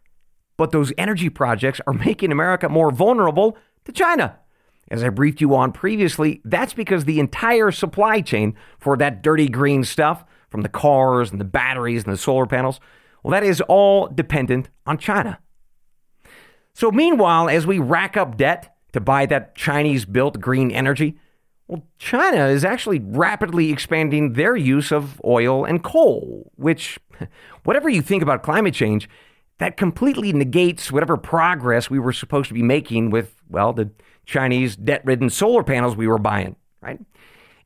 But 0.56 0.70
those 0.70 0.92
energy 0.96 1.28
projects 1.28 1.80
are 1.87 1.92
making 1.92 2.32
America 2.32 2.68
more 2.68 2.90
vulnerable 2.90 3.56
to 3.84 3.92
China. 3.92 4.38
As 4.90 5.02
I 5.02 5.08
briefed 5.08 5.40
you 5.40 5.54
on 5.54 5.73
previously, 5.73 6.40
that's 6.44 6.75
because 6.75 7.04
the 7.04 7.18
entire 7.18 7.70
supply 7.70 8.20
chain 8.20 8.54
for 8.78 8.96
that 8.99 9.23
dirty 9.23 9.49
green 9.49 9.82
stuff, 9.82 10.25
from 10.50 10.62
the 10.62 10.68
cars 10.68 11.32
and 11.32 11.40
the 11.40 11.44
batteries 11.44 12.04
and 12.04 12.12
the 12.12 12.16
solar 12.16 12.46
panels, 12.46 12.78
well, 13.23 13.32
that 13.32 13.42
is 13.42 13.61
all 13.62 14.06
dependent 14.06 14.68
on 14.87 14.99
China. 14.99 15.40
So, 16.75 16.92
meanwhile, 16.92 17.49
as 17.49 17.66
we 17.66 17.78
rack 17.78 18.16
up 18.16 18.37
debt 18.37 18.76
to 18.92 19.00
buy 19.00 19.26
that 19.26 19.56
Chinese 19.56 20.04
built 20.04 20.38
green 20.38 20.70
energy, 20.70 21.18
well, 21.66 21.82
China 21.99 22.46
is 22.46 22.64
actually 22.64 23.00
rapidly 23.00 23.70
expanding 23.70 24.34
their 24.34 24.54
use 24.54 24.92
of 24.92 25.20
oil 25.25 25.64
and 25.64 25.82
coal, 25.82 26.52
which, 26.56 27.00
whatever 27.64 27.88
you 27.88 28.02
think 28.02 28.23
about 28.23 28.42
climate 28.42 28.75
change, 28.75 29.08
that 29.58 29.76
completely 29.76 30.32
negates 30.32 30.90
whatever 30.90 31.16
progress 31.16 31.88
we 31.88 31.99
were 31.99 32.12
supposed 32.12 32.49
to 32.49 32.54
be 32.54 32.62
making 32.62 33.11
with, 33.11 33.34
well, 33.49 33.73
the 33.73 33.90
Chinese 34.26 34.76
debt 34.76 35.04
ridden 35.04 35.30
solar 35.30 35.62
panels 35.62 35.96
we 35.96 36.08
were 36.08 36.18
buying, 36.18 36.56
right? 36.80 37.00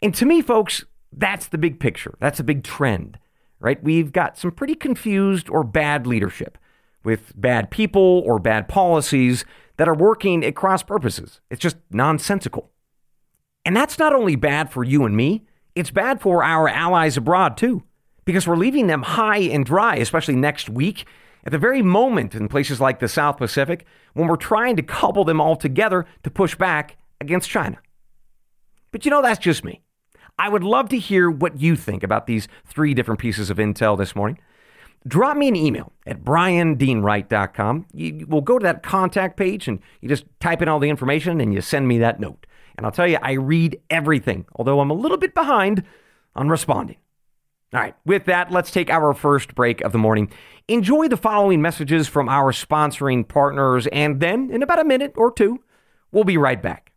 And 0.03 0.15
to 0.15 0.27
me, 0.27 0.43
folks, 0.43 0.85
that's 1.13 1.47
the 1.49 1.59
big 1.59 1.81
picture. 1.81 2.15
That's 2.21 2.41
a 2.41 2.45
big 2.45 2.63
trend, 2.63 3.19
right? 3.61 3.83
We've 3.83 4.13
got 4.13 4.37
some 4.37 4.51
pretty 4.51 4.75
confused 4.75 5.49
or 5.49 5.65
bad 5.65 6.07
leadership 6.07 6.59
with 7.05 7.33
bad 7.37 7.71
people 7.71 8.23
or 8.27 8.39
bad 8.39 8.69
policies 8.69 9.45
that 9.79 9.89
are 9.89 9.95
working 9.95 10.45
at 10.45 10.55
cross 10.55 10.83
purposes. 10.83 11.41
It's 11.51 11.61
just 11.61 11.77
nonsensical. 11.91 12.71
And 13.65 13.77
that's 13.77 13.99
not 13.99 14.15
only 14.15 14.37
bad 14.37 14.71
for 14.71 14.85
you 14.85 15.05
and 15.05 15.17
me, 15.17 15.45
it's 15.75 15.91
bad 15.91 16.21
for 16.21 16.43
our 16.43 16.69
allies 16.69 17.17
abroad 17.17 17.57
too, 17.57 17.83
because 18.25 18.47
we're 18.47 18.57
leaving 18.57 18.89
them 18.89 19.03
high 19.03 19.39
and 19.39 19.65
dry, 19.65 19.97
especially 19.97 20.37
next 20.37 20.69
week 20.69 21.07
at 21.49 21.53
the 21.53 21.57
very 21.57 21.81
moment 21.81 22.35
in 22.35 22.47
places 22.47 22.79
like 22.79 22.99
the 22.99 23.09
South 23.09 23.39
Pacific 23.39 23.87
when 24.13 24.29
we're 24.29 24.37
trying 24.37 24.77
to 24.77 24.83
couple 24.83 25.25
them 25.25 25.41
all 25.41 25.57
together 25.57 26.05
to 26.23 26.31
push 26.31 26.55
back 26.55 26.99
against 27.23 27.49
China. 27.49 27.79
But 28.91 29.07
you 29.07 29.11
know, 29.11 29.23
that's 29.23 29.39
just 29.39 29.65
me. 29.65 29.81
I 30.39 30.51
would 30.51 30.63
love 30.63 30.91
to 30.91 30.99
hear 30.99 31.31
what 31.31 31.59
you 31.59 31.75
think 31.75 32.03
about 32.03 32.27
these 32.27 32.49
three 32.67 32.93
different 32.93 33.19
pieces 33.19 33.49
of 33.49 33.57
intel 33.57 33.97
this 33.97 34.15
morning. 34.15 34.39
Drop 35.07 35.39
me 35.39 35.49
an 35.49 35.57
email 35.57 35.91
at 36.07 36.23
bryandeanwright.com. 36.23 37.87
You 37.95 38.27
will 38.29 38.43
go 38.43 38.59
to 38.59 38.65
that 38.65 38.83
contact 38.83 39.39
page 39.39 39.69
and 39.69 39.81
you 40.03 40.09
just 40.11 40.27
type 40.41 40.61
in 40.61 40.69
all 40.69 40.79
the 40.79 40.91
information 40.91 41.41
and 41.41 41.55
you 41.55 41.63
send 41.63 41.89
me 41.89 41.97
that 41.97 42.21
note. 42.21 42.47
And 42.77 42.85
I'll 42.85 42.93
tell 42.93 43.09
you, 43.09 43.17
I 43.23 43.33
read 43.33 43.81
everything, 43.89 44.45
although 44.55 44.81
I'm 44.81 44.91
a 44.91 44.95
little 44.95 45.17
bit 45.17 45.33
behind 45.33 45.83
on 46.37 46.51
responding. 46.51 46.99
All 47.75 47.81
right, 47.81 47.95
with 48.07 48.25
that, 48.25 48.51
let's 48.51 48.71
take 48.71 48.89
our 48.89 49.13
first 49.13 49.55
break 49.55 49.83
of 49.83 49.93
the 49.93 49.99
morning. 49.99 50.31
Enjoy 50.69 51.07
the 51.07 51.19
following 51.19 51.61
messages 51.61 52.09
from 52.09 52.27
our 52.27 52.51
sponsoring 52.51 53.29
partners, 53.29 53.87
and 53.89 54.21
then 54.21 54.51
in 54.51 54.63
about 54.63 54.79
a 54.79 54.85
minute 54.85 55.13
or 55.17 55.31
two, 55.31 55.63
we'll 56.11 56.25
be 56.25 56.39
right 56.39 56.63
back. 56.63 56.93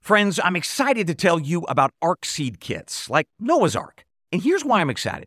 Friends, 0.00 0.38
I'm 0.44 0.54
excited 0.54 1.08
to 1.08 1.14
tell 1.14 1.40
you 1.40 1.62
about 1.62 1.90
ARC 2.00 2.24
seed 2.24 2.60
kits, 2.60 3.10
like 3.10 3.26
Noah's 3.40 3.74
Ark. 3.74 4.04
And 4.30 4.42
here's 4.42 4.64
why 4.64 4.80
I'm 4.80 4.90
excited. 4.90 5.26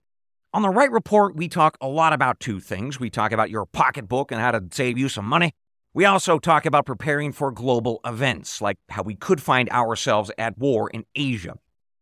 On 0.54 0.62
the 0.62 0.70
Wright 0.70 0.92
Report, 0.92 1.36
we 1.36 1.50
talk 1.50 1.78
a 1.82 1.88
lot 1.88 2.14
about 2.14 2.40
two 2.40 2.62
things. 2.62 3.02
We 3.02 3.10
talk 3.10 3.34
about 3.34 3.50
your 3.50 3.66
pocketbook 3.66 4.32
and 4.32 4.40
how 4.40 4.52
to 4.52 4.64
save 4.72 4.98
you 4.98 5.10
some 5.10 5.26
money. 5.26 5.52
We 5.94 6.06
also 6.06 6.40
talk 6.40 6.66
about 6.66 6.86
preparing 6.86 7.34
for 7.34 7.52
global 7.52 8.00
events, 8.06 8.62
like 8.62 8.78
how 8.88 9.04
we 9.04 9.16
could 9.16 9.42
find 9.42 9.70
ourselves 9.72 10.32
at 10.38 10.58
war 10.58 10.90
in 10.90 11.06
Asia. 11.16 11.56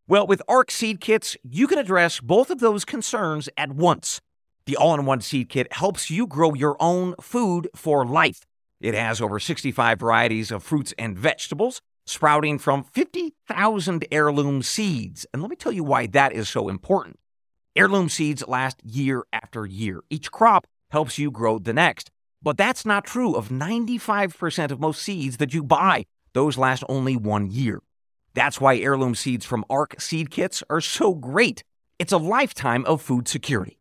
Well, 0.07 0.27
with 0.27 0.43
ARC 0.47 0.69
seed 0.69 1.01
kits, 1.01 1.35
you 1.41 1.65
can 1.65 1.79
address 1.79 2.19
both 2.19 2.51
of 2.51 2.59
those 2.59 2.85
concerns 2.85 3.49
at 3.57 3.71
once. 3.71 4.21
The 4.67 4.77
all 4.77 4.93
in 4.93 5.07
one 5.07 5.19
seed 5.19 5.49
kit 5.49 5.73
helps 5.73 6.11
you 6.11 6.27
grow 6.27 6.53
your 6.53 6.77
own 6.79 7.15
food 7.19 7.69
for 7.75 8.05
life. 8.05 8.45
It 8.79 8.93
has 8.93 9.19
over 9.19 9.39
65 9.39 9.99
varieties 9.99 10.51
of 10.51 10.61
fruits 10.61 10.93
and 10.99 11.17
vegetables, 11.17 11.81
sprouting 12.05 12.59
from 12.59 12.83
50,000 12.83 14.05
heirloom 14.11 14.61
seeds. 14.61 15.25
And 15.33 15.41
let 15.41 15.49
me 15.49 15.55
tell 15.55 15.71
you 15.71 15.83
why 15.83 16.05
that 16.05 16.33
is 16.33 16.49
so 16.49 16.69
important. 16.69 17.17
Heirloom 17.75 18.07
seeds 18.07 18.47
last 18.47 18.85
year 18.85 19.23
after 19.33 19.65
year. 19.65 20.03
Each 20.11 20.31
crop 20.31 20.67
helps 20.91 21.17
you 21.17 21.31
grow 21.31 21.57
the 21.57 21.73
next. 21.73 22.11
But 22.43 22.57
that's 22.57 22.85
not 22.85 23.05
true 23.05 23.33
of 23.33 23.49
95% 23.49 24.69
of 24.69 24.79
most 24.79 25.01
seeds 25.01 25.37
that 25.37 25.55
you 25.55 25.63
buy. 25.63 26.05
Those 26.33 26.59
last 26.59 26.83
only 26.87 27.15
one 27.17 27.49
year. 27.49 27.81
That's 28.35 28.59
why 28.59 28.77
heirloom 28.77 29.15
seeds 29.15 29.45
from 29.45 29.63
ARC 29.69 29.99
seed 29.99 30.29
kits 30.29 30.61
are 30.69 30.81
so 30.81 31.13
great. 31.13 31.63
It's 31.97 32.11
a 32.11 32.17
lifetime 32.17 32.83
of 32.85 33.01
food 33.01 33.29
security. 33.29 33.79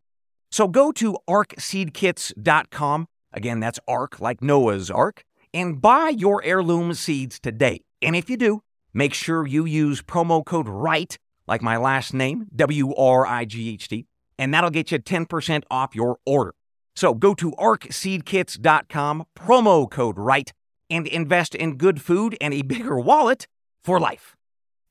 So 0.52 0.68
go 0.68 0.92
to 0.92 1.18
arcseedkits.com. 1.28 3.06
Again, 3.32 3.58
that's 3.58 3.80
ARC 3.88 4.20
like 4.20 4.40
Noah's 4.40 4.92
Ark, 4.92 5.25
and 5.52 5.82
buy 5.82 6.11
your 6.11 6.40
heirloom 6.44 6.94
seeds 6.94 7.40
today. 7.40 7.80
And 8.00 8.14
if 8.14 8.30
you 8.30 8.37
do, 8.37 8.62
make 8.92 9.12
sure 9.12 9.44
you 9.44 9.64
use 9.64 10.00
promo 10.02 10.44
code 10.44 10.68
WRIGHT, 10.68 11.18
like 11.49 11.61
my 11.61 11.76
last 11.76 12.14
name, 12.14 12.46
W 12.54 12.94
R 12.94 13.26
I 13.26 13.44
G 13.44 13.70
H 13.70 13.88
T, 13.88 14.06
and 14.38 14.54
that'll 14.54 14.70
get 14.70 14.92
you 14.92 15.00
10% 15.00 15.64
off 15.68 15.96
your 15.96 16.18
order. 16.25 16.54
So 16.94 17.12
go 17.12 17.34
to 17.34 17.50
arcseedkits.com, 17.52 19.25
promo 19.37 19.90
code 19.90 20.16
WRIGHT, 20.16 20.52
and 20.88 21.08
invest 21.08 21.56
in 21.56 21.76
good 21.76 22.00
food 22.00 22.37
and 22.40 22.54
a 22.54 22.62
bigger 22.62 23.00
wallet 23.00 23.49
for 23.82 23.99
life. 23.99 24.37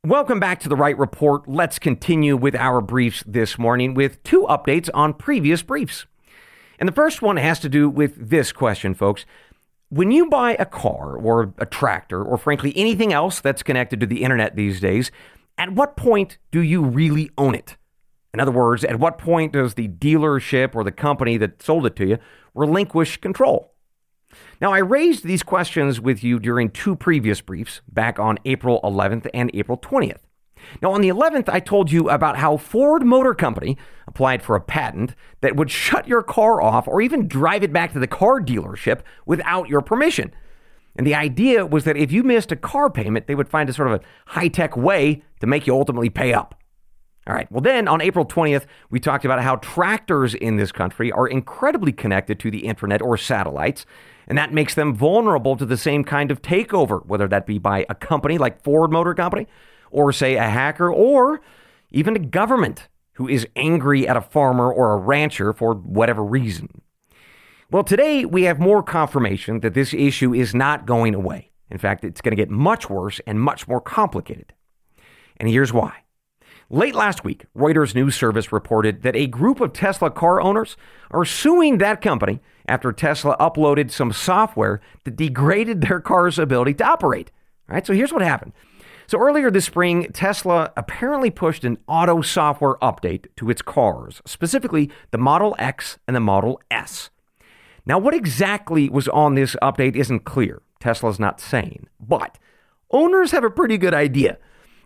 Welcome 0.06 0.42
back 0.42 0.60
to 0.60 0.68
the 0.68 0.76
Wright 0.76 0.98
Report. 0.98 1.48
Let's 1.48 1.80
continue 1.80 2.36
with 2.36 2.56
our 2.56 2.82
briefs 2.82 3.24
this 3.26 3.58
morning 3.58 3.94
with 3.94 4.22
two 4.24 4.42
updates 4.50 4.90
on 4.94 5.14
previous 5.14 5.62
briefs. 5.62 6.06
And 6.78 6.90
the 6.90 6.94
first 6.94 7.22
one 7.22 7.38
has 7.38 7.58
to 7.62 7.70
do 7.70 7.90
with 7.90 8.30
this 8.30 8.52
question, 8.52 8.96
folks. 8.96 9.26
When 9.88 10.12
you 10.12 10.30
buy 10.30 10.58
a 10.60 10.66
car 10.66 11.16
or 11.16 11.54
a 11.58 11.66
tractor 11.66 12.22
or 12.22 12.38
frankly 12.38 12.74
anything 12.76 13.14
else 13.14 13.40
that's 13.40 13.64
connected 13.64 14.02
to 14.02 14.06
the 14.06 14.24
internet 14.24 14.58
these 14.58 14.82
days, 14.82 15.10
at 15.58 15.72
what 15.72 15.96
point 15.96 16.38
do 16.52 16.60
you 16.60 16.84
really 16.84 17.32
own 17.38 17.56
it? 17.56 17.78
In 18.34 18.42
other 18.42 18.52
words, 18.52 18.84
at 18.84 19.00
what 19.00 19.18
point 19.18 19.54
does 19.54 19.76
the 19.76 19.88
dealership 19.88 20.76
or 20.76 20.84
the 20.84 20.92
company 20.92 21.38
that 21.38 21.64
sold 21.64 21.86
it 21.86 21.96
to 21.96 22.06
you 22.06 22.18
relinquish 22.54 23.22
control? 23.22 23.73
Now, 24.62 24.74
I 24.74 24.80
raised 24.80 25.24
these 25.24 25.44
questions 25.44 26.00
with 26.00 26.24
you 26.24 26.40
during 26.40 26.70
two 26.70 26.96
previous 26.96 27.42
briefs 27.42 27.82
back 27.92 28.20
on 28.20 28.40
April 28.46 28.80
11th 28.84 29.30
and 29.34 29.52
April 29.54 29.78
20th. 29.78 30.20
Now, 30.82 30.92
on 30.92 31.02
the 31.02 31.10
11th, 31.10 31.50
I 31.50 31.60
told 31.60 31.92
you 31.92 32.10
about 32.10 32.38
how 32.38 32.58
Ford 32.58 33.04
Motor 33.04 33.34
Company 33.34 33.78
applied 34.08 34.42
for 34.42 34.56
a 34.56 34.62
patent 34.62 35.16
that 35.42 35.56
would 35.56 35.70
shut 35.70 36.08
your 36.08 36.24
car 36.24 36.62
off 36.62 36.88
or 36.88 37.02
even 37.02 37.28
drive 37.28 37.64
it 37.64 37.74
back 37.74 37.94
to 37.94 38.00
the 38.00 38.08
car 38.08 38.40
dealership 38.40 39.02
without 39.26 39.70
your 39.70 39.82
permission. 39.82 40.34
And 40.96 41.08
the 41.08 41.16
idea 41.16 41.66
was 41.66 41.86
that 41.86 41.98
if 41.98 42.12
you 42.12 42.24
missed 42.24 42.52
a 42.52 42.56
car 42.56 42.90
payment, 42.90 43.28
they 43.28 43.36
would 43.36 43.50
find 43.50 43.70
a 43.70 43.74
sort 43.74 43.92
of 43.92 44.02
a 44.02 44.06
high 44.28 44.48
tech 44.48 44.78
way 44.78 45.24
to 45.40 45.48
make 45.48 45.66
you 45.68 45.74
ultimately 45.74 46.10
pay 46.10 46.34
up. 46.34 46.56
All 47.26 47.34
right. 47.34 47.50
Well, 47.52 47.62
then 47.62 47.88
on 47.88 48.02
April 48.02 48.26
20th, 48.26 48.66
we 48.90 49.00
talked 49.00 49.24
about 49.24 49.42
how 49.42 49.56
tractors 49.58 50.34
in 50.34 50.58
this 50.58 50.74
country 50.74 51.12
are 51.12 51.28
incredibly 51.28 51.94
connected 51.94 52.40
to 52.42 52.52
the 52.52 52.66
internet 52.66 53.02
or 53.02 53.18
satellites, 53.18 53.86
and 54.28 54.38
that 54.38 54.54
makes 54.54 54.76
them 54.76 54.94
vulnerable 54.94 55.56
to 55.56 55.66
the 55.66 55.78
same 55.78 56.04
kind 56.04 56.32
of 56.32 56.42
takeover, 56.42 57.06
whether 57.06 57.28
that 57.30 57.46
be 57.46 57.60
by 57.60 57.86
a 57.90 57.96
company 57.96 58.38
like 58.38 58.62
Ford 58.62 58.92
Motor 58.92 59.14
Company, 59.14 59.48
or 59.90 60.12
say 60.12 60.36
a 60.36 60.50
hacker, 60.50 60.92
or 60.92 61.40
even 61.92 62.16
a 62.16 62.20
government 62.20 62.90
who 63.14 63.28
is 63.28 63.48
angry 63.56 64.08
at 64.08 64.18
a 64.18 64.22
farmer 64.22 64.72
or 64.72 64.94
a 64.94 64.98
rancher 64.98 65.54
for 65.54 65.76
whatever 65.76 66.24
reason. 66.24 66.82
Well, 67.72 67.84
today 67.84 68.26
we 68.26 68.44
have 68.44 68.60
more 68.60 68.84
confirmation 68.84 69.62
that 69.62 69.74
this 69.74 69.94
issue 69.94 70.34
is 70.34 70.54
not 70.54 70.86
going 70.86 71.16
away. 71.16 71.52
In 71.72 71.78
fact, 71.78 72.04
it's 72.04 72.22
going 72.22 72.36
to 72.36 72.42
get 72.42 72.50
much 72.50 72.90
worse 72.90 73.22
and 73.26 73.40
much 73.40 73.68
more 73.68 73.82
complicated. 73.82 74.54
And 75.38 75.50
here's 75.50 75.72
why. 75.72 76.03
Late 76.74 76.96
last 76.96 77.24
week, 77.24 77.46
Reuters 77.56 77.94
News 77.94 78.16
Service 78.16 78.52
reported 78.52 79.04
that 79.04 79.16
a 79.16 79.28
group 79.28 79.62
of 79.62 79.74
Tesla 79.74 80.10
car 80.10 80.42
owners 80.42 80.76
are 81.12 81.24
suing 81.24 81.78
that 81.78 82.02
company 82.02 82.40
after 82.68 82.92
Tesla 82.92 83.38
uploaded 83.40 83.92
some 83.92 84.12
software 84.12 84.82
that 85.04 85.16
degraded 85.16 85.82
their 85.82 86.00
car's 86.00 86.40
ability 86.40 86.74
to 86.74 86.84
operate. 86.84 87.30
All 87.70 87.76
right, 87.76 87.86
so 87.86 87.94
here's 87.94 88.12
what 88.12 88.24
happened. 88.24 88.54
So 89.06 89.20
earlier 89.20 89.52
this 89.52 89.66
spring, 89.66 90.12
Tesla 90.14 90.74
apparently 90.76 91.30
pushed 91.30 91.64
an 91.64 91.78
auto 91.88 92.24
software 92.24 92.78
update 92.82 93.28
to 93.36 93.52
its 93.52 93.62
cars, 93.62 94.24
specifically 94.26 94.90
the 95.12 95.20
Model 95.20 95.56
X 95.60 96.00
and 96.08 96.16
the 96.16 96.22
Model 96.22 96.60
S. 96.72 97.12
Now, 97.86 98.00
what 98.00 98.16
exactly 98.16 98.90
was 98.90 99.08
on 99.10 99.36
this 99.36 99.56
update 99.62 99.96
isn't 99.96 100.26
clear. 100.26 100.64
Tesla's 100.80 101.20
not 101.20 101.40
saying. 101.40 101.86
But 102.00 102.40
owners 102.90 103.30
have 103.30 103.44
a 103.44 103.52
pretty 103.52 103.78
good 103.78 103.94
idea. 103.94 104.40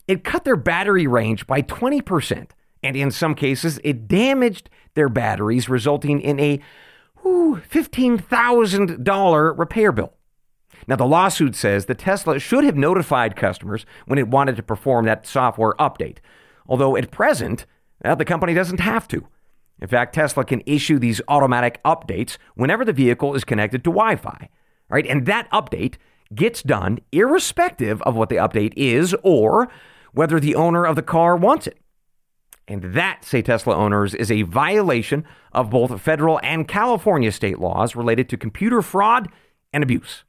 It 0.07 0.23
cut 0.23 0.45
their 0.45 0.55
battery 0.55 1.07
range 1.07 1.45
by 1.47 1.61
20%, 1.61 2.51
and 2.83 2.95
in 2.95 3.11
some 3.11 3.35
cases, 3.35 3.79
it 3.83 4.07
damaged 4.07 4.69
their 4.93 5.09
batteries, 5.09 5.67
resulting 5.67 6.21
in 6.21 6.39
a 6.39 6.59
whew, 7.21 7.61
$15,000 7.69 9.57
repair 9.59 9.91
bill. 9.91 10.13
Now, 10.87 10.95
the 10.95 11.05
lawsuit 11.05 11.55
says 11.55 11.85
that 11.87 11.99
Tesla 11.99 12.39
should 12.39 12.63
have 12.63 12.77
notified 12.77 13.35
customers 13.35 13.85
when 14.05 14.17
it 14.17 14.29
wanted 14.29 14.55
to 14.55 14.63
perform 14.63 15.05
that 15.05 15.27
software 15.27 15.73
update, 15.79 16.19
although 16.67 16.95
at 16.95 17.11
present, 17.11 17.65
well, 18.03 18.15
the 18.15 18.23
company 18.23 18.53
doesn't 18.53 18.79
have 18.79 19.07
to. 19.09 19.27
In 19.81 19.87
fact, 19.87 20.15
Tesla 20.15 20.45
can 20.45 20.63
issue 20.65 20.97
these 20.97 21.21
automatic 21.27 21.81
updates 21.83 22.37
whenever 22.55 22.85
the 22.85 22.93
vehicle 22.93 23.35
is 23.35 23.43
connected 23.43 23.83
to 23.83 23.89
Wi 23.89 24.15
Fi. 24.15 24.49
Right? 24.89 25.05
And 25.05 25.25
that 25.25 25.51
update 25.51 25.95
gets 26.33 26.63
done 26.63 26.99
irrespective 27.11 28.01
of 28.03 28.15
what 28.15 28.29
the 28.29 28.35
update 28.35 28.73
is 28.75 29.15
or 29.23 29.69
whether 30.17 30.39
the 30.39 30.55
owner 30.55 30.83
of 30.85 30.95
the 30.95 31.03
car 31.03 31.37
wants 31.37 31.67
it. 31.67 31.77
And 32.67 32.95
that, 32.95 33.23
say 33.23 33.41
Tesla 33.43 33.75
owners, 33.75 34.15
is 34.15 34.31
a 34.31 34.41
violation 34.41 35.23
of 35.53 35.69
both 35.69 36.01
federal 36.01 36.39
and 36.43 36.67
California 36.67 37.31
state 37.31 37.59
laws 37.59 37.95
related 37.95 38.27
to 38.29 38.37
computer 38.37 38.81
fraud 38.81 39.29
and 39.71 39.83
abuse. 39.83 40.23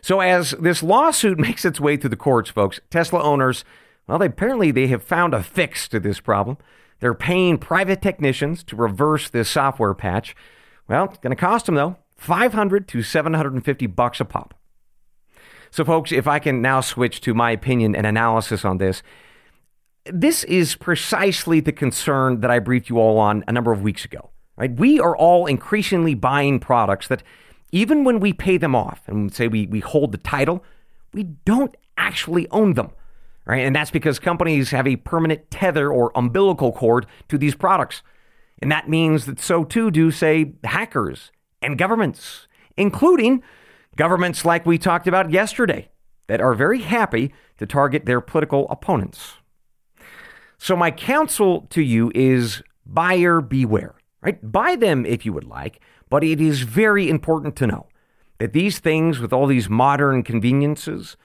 So 0.00 0.20
as 0.20 0.52
this 0.52 0.82
lawsuit 0.82 1.38
makes 1.46 1.64
its 1.64 1.78
way 1.78 1.96
through 1.96 2.10
the 2.10 2.16
courts, 2.16 2.48
folks, 2.48 2.80
Tesla 2.90 3.22
owners, 3.22 3.64
well, 4.08 4.18
they 4.18 4.26
apparently 4.26 4.70
they 4.70 4.86
have 4.86 5.02
found 5.02 5.34
a 5.34 5.42
fix 5.42 5.88
to 5.88 6.00
this 6.00 6.18
problem. 6.18 6.56
They're 7.00 7.12
paying 7.12 7.58
private 7.58 8.00
technicians 8.00 8.64
to 8.64 8.76
reverse 8.76 9.28
this 9.28 9.50
software 9.50 9.94
patch. 9.94 10.34
Well, 10.88 11.04
it's 11.04 11.18
going 11.18 11.36
to 11.36 11.40
cost 11.40 11.66
them 11.66 11.74
though 11.74 11.98
500 12.16 12.88
to 12.88 13.02
750 13.02 13.86
bucks 13.88 14.20
a 14.20 14.24
pop. 14.24 14.54
So 15.70 15.84
folks, 15.84 16.12
if 16.12 16.26
I 16.26 16.38
can 16.38 16.62
now 16.62 16.80
switch 16.80 17.20
to 17.22 17.34
my 17.34 17.50
opinion 17.50 17.94
and 17.94 18.06
analysis 18.06 18.64
on 18.64 18.78
this, 18.78 19.02
this 20.04 20.44
is 20.44 20.76
precisely 20.76 21.60
the 21.60 21.72
concern 21.72 22.40
that 22.40 22.50
I 22.50 22.58
briefed 22.58 22.88
you 22.88 22.98
all 22.98 23.18
on 23.18 23.44
a 23.48 23.52
number 23.52 23.72
of 23.72 23.82
weeks 23.82 24.04
ago. 24.04 24.30
Right? 24.56 24.74
We 24.74 24.98
are 25.00 25.16
all 25.16 25.46
increasingly 25.46 26.14
buying 26.14 26.60
products 26.60 27.08
that 27.08 27.22
even 27.72 28.04
when 28.04 28.20
we 28.20 28.32
pay 28.32 28.56
them 28.56 28.74
off 28.74 29.02
and 29.06 29.34
say 29.34 29.48
we, 29.48 29.66
we 29.66 29.80
hold 29.80 30.12
the 30.12 30.18
title, 30.18 30.64
we 31.12 31.24
don't 31.24 31.76
actually 31.98 32.48
own 32.50 32.74
them 32.74 32.92
right? 33.46 33.64
And 33.64 33.74
that's 33.74 33.90
because 33.90 34.18
companies 34.18 34.70
have 34.70 34.86
a 34.86 34.96
permanent 34.96 35.50
tether 35.50 35.90
or 35.90 36.12
umbilical 36.14 36.72
cord 36.72 37.06
to 37.28 37.38
these 37.38 37.54
products. 37.54 38.02
And 38.60 38.70
that 38.70 38.88
means 38.88 39.24
that 39.26 39.40
so 39.40 39.64
too 39.64 39.90
do, 39.90 40.10
say, 40.10 40.54
hackers 40.64 41.30
and 41.62 41.78
governments, 41.78 42.48
including 42.76 43.42
governments 43.96 44.44
like 44.44 44.66
we 44.66 44.78
talked 44.78 45.06
about 45.06 45.30
yesterday, 45.30 45.88
that 46.28 46.40
are 46.40 46.54
very 46.54 46.82
happy 46.82 47.32
to 47.58 47.66
target 47.66 48.06
their 48.06 48.20
political 48.20 48.66
opponents. 48.68 49.34
So, 50.58 50.76
my 50.76 50.90
counsel 50.90 51.66
to 51.70 51.82
you 51.82 52.10
is 52.14 52.62
buyer 52.84 53.40
beware, 53.40 53.94
right? 54.22 54.38
Buy 54.42 54.76
them 54.76 55.04
if 55.04 55.26
you 55.26 55.32
would 55.32 55.44
like, 55.44 55.80
but 56.08 56.24
it 56.24 56.40
is 56.40 56.62
very 56.62 57.08
important 57.08 57.56
to 57.56 57.66
know 57.66 57.86
that 58.38 58.52
these 58.52 58.78
things, 58.78 59.18
with 59.18 59.32
all 59.32 59.46
these 59.46 59.68
modern 59.68 60.22
conveniences, 60.22 61.16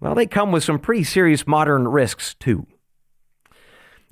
well, 0.00 0.14
they 0.14 0.26
come 0.26 0.50
with 0.50 0.64
some 0.64 0.78
pretty 0.78 1.04
serious 1.04 1.46
modern 1.46 1.88
risks, 1.88 2.34
too. 2.34 2.66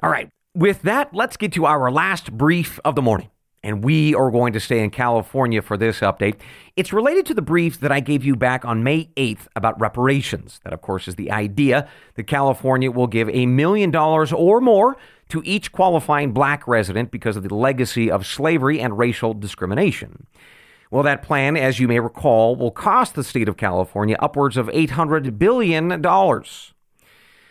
All 0.03 0.11
right, 0.11 0.29
with 0.55 0.83
that, 0.83 1.15
let's 1.15 1.37
get 1.37 1.53
to 1.53 1.65
our 1.67 1.91
last 1.91 2.33
brief 2.33 2.79
of 2.85 2.95
the 2.95 3.03
morning. 3.03 3.31
And 3.62 3.83
we 3.83 4.15
are 4.15 4.31
going 4.31 4.53
to 4.53 4.61
stay 4.61 4.83
in 4.85 4.91
California 4.91 5.61
for 5.62 5.77
this 5.77 6.00
update. 6.00 6.37
It's 6.77 6.93
related 6.93 7.27
to 7.27 7.35
the 7.35 7.43
brief 7.43 7.81
that 7.81 7.91
I 7.91 8.00
gave 8.00 8.25
you 8.25 8.37
back 8.37 8.65
on 8.65 8.85
May 8.85 9.11
8th 9.17 9.49
about 9.57 9.81
reparations. 9.81 10.61
That, 10.62 10.73
of 10.73 10.81
course, 10.81 11.09
is 11.09 11.17
the 11.17 11.31
idea 11.33 11.88
that 12.15 12.25
California 12.25 12.91
will 12.91 13.09
give 13.09 13.29
a 13.31 13.47
million 13.47 13.91
dollars 13.91 14.33
or 14.33 14.61
more 14.61 14.97
to 15.31 15.43
each 15.45 15.73
qualifying 15.73 16.33
black 16.33 16.67
resident 16.69 17.11
because 17.11 17.37
of 17.37 17.43
the 17.43 17.55
legacy 17.55 18.11
of 18.11 18.27
slavery 18.27 18.81
and 18.81 18.97
racial 18.97 19.35
discrimination. 19.35 20.27
Well, 20.90 21.03
that 21.03 21.23
plan, 21.23 21.57
as 21.57 21.79
you 21.79 21.87
may 21.87 22.01
recall, 22.01 22.57
will 22.57 22.71
cost 22.71 23.14
the 23.14 23.25
state 23.25 23.49
of 23.49 23.57
California 23.57 24.16
upwards 24.21 24.57
of 24.57 24.68
$800 24.68 25.38
billion. 25.38 26.01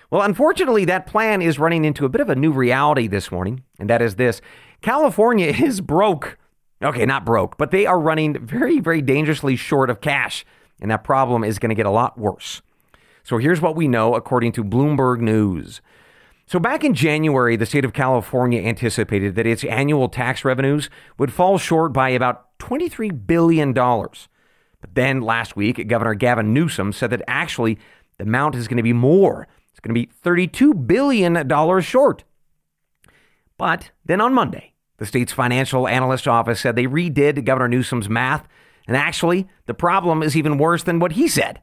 Well, 0.10 0.22
unfortunately, 0.22 0.86
that 0.86 1.06
plan 1.06 1.42
is 1.42 1.60
running 1.60 1.86
into 1.86 2.06
a 2.06 2.10
bit 2.10 2.22
of 2.22 2.30
a 2.30 2.36
new 2.36 2.52
reality 2.52 3.08
this 3.08 3.32
morning, 3.32 3.64
and 3.78 3.90
that 3.90 4.02
is 4.02 4.16
this 4.16 4.42
California 4.82 5.48
is 5.60 5.82
broke. 5.82 6.38
Okay, 6.84 7.06
not 7.06 7.26
broke, 7.26 7.58
but 7.58 7.72
they 7.72 7.86
are 7.86 8.00
running 8.00 8.46
very, 8.46 8.80
very 8.80 9.02
dangerously 9.02 9.56
short 9.56 9.90
of 9.90 10.00
cash, 10.00 10.46
and 10.80 10.92
that 10.92 11.04
problem 11.04 11.44
is 11.44 11.58
going 11.58 11.70
to 11.70 11.76
get 11.76 11.88
a 11.88 11.92
lot 11.92 12.20
worse. 12.20 12.62
So 13.24 13.40
here's 13.40 13.62
what 13.62 13.76
we 13.76 13.88
know 13.88 14.14
according 14.14 14.52
to 14.54 14.64
Bloomberg 14.64 15.20
News. 15.20 15.82
So, 16.50 16.60
back 16.60 16.86
in 16.86 16.94
January, 16.94 17.58
the 17.58 17.66
state 17.66 17.84
of 17.84 17.92
California 17.92 18.62
anticipated 18.62 19.36
that 19.36 19.46
its 19.46 19.66
annual 19.66 20.08
tax 20.08 20.46
revenues 20.46 20.90
would 21.18 21.34
fall 21.34 21.58
short 21.58 21.92
by 21.92 22.08
about 22.08 22.58
$23 22.60 23.28
billion. 23.28 23.74
But 23.74 24.94
then 24.94 25.20
last 25.20 25.58
week, 25.58 25.90
Governor 25.90 26.14
Gavin 26.14 26.54
Newsom 26.54 26.94
said 26.94 27.10
that 27.10 27.22
actually 27.28 27.78
the 28.18 28.24
amount 28.24 28.56
is 28.56 28.70
going 28.70 28.78
to 28.78 28.84
be 28.84 28.94
more. 28.94 29.46
It's 29.72 29.82
going 29.82 29.94
to 29.94 30.02
be 30.02 30.10
$32 30.24 30.88
billion 30.88 31.82
short. 31.82 32.24
But 33.58 33.92
then 34.06 34.22
on 34.22 34.34
Monday, 34.34 34.74
the 34.98 35.06
state's 35.06 35.32
financial 35.32 35.88
analyst 35.88 36.28
office 36.28 36.60
said 36.60 36.76
they 36.76 36.86
redid 36.86 37.44
Governor 37.46 37.68
Newsom's 37.68 38.10
math, 38.10 38.48
and 38.88 38.96
actually, 38.96 39.48
the 39.66 39.74
problem 39.74 40.24
is 40.24 40.38
even 40.38 40.58
worse 40.58 40.84
than 40.84 41.00
what 41.00 41.14
he 41.14 41.28
said. 41.28 41.60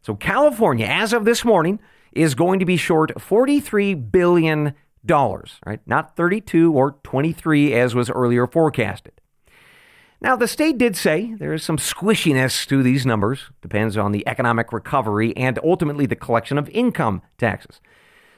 So, 0.00 0.14
California, 0.14 0.86
as 0.86 1.12
of 1.12 1.24
this 1.24 1.44
morning, 1.44 1.80
is 2.12 2.34
going 2.34 2.58
to 2.60 2.66
be 2.66 2.76
short 2.76 3.14
$43 3.14 4.10
billion, 4.10 4.74
right? 5.08 5.80
Not 5.86 6.16
32 6.16 6.72
or 6.72 6.96
23 7.02 7.74
as 7.74 7.94
was 7.94 8.10
earlier 8.10 8.46
forecasted. 8.46 9.12
Now, 10.20 10.36
the 10.36 10.46
state 10.46 10.78
did 10.78 10.96
say 10.96 11.34
there 11.34 11.52
is 11.52 11.64
some 11.64 11.78
squishiness 11.78 12.66
to 12.68 12.82
these 12.82 13.04
numbers, 13.04 13.50
depends 13.60 13.96
on 13.96 14.12
the 14.12 14.26
economic 14.28 14.72
recovery 14.72 15.36
and 15.36 15.58
ultimately 15.64 16.06
the 16.06 16.14
collection 16.14 16.58
of 16.58 16.68
income 16.68 17.22
taxes. 17.38 17.80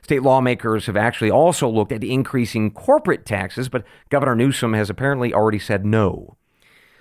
State 0.05 0.23
lawmakers 0.23 0.85
have 0.85 0.99
actually 0.99 1.31
also 1.31 1.67
looked 1.67 1.91
at 1.91 2.05
increasing 2.05 2.71
corporate 2.71 3.25
taxes, 3.25 3.71
but 3.71 3.87
Governor 4.11 4.35
Newsom 4.35 4.75
has 4.75 4.91
apparently 4.91 5.33
already 5.33 5.59
said 5.59 5.87
no. 5.87 6.37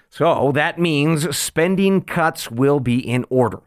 So 0.09 0.53
that 0.53 0.79
means 0.79 1.35
spending 1.35 1.99
cuts 2.03 2.49
will 2.49 2.79
be 2.79 2.97
in 2.97 3.25
order. 3.29 3.59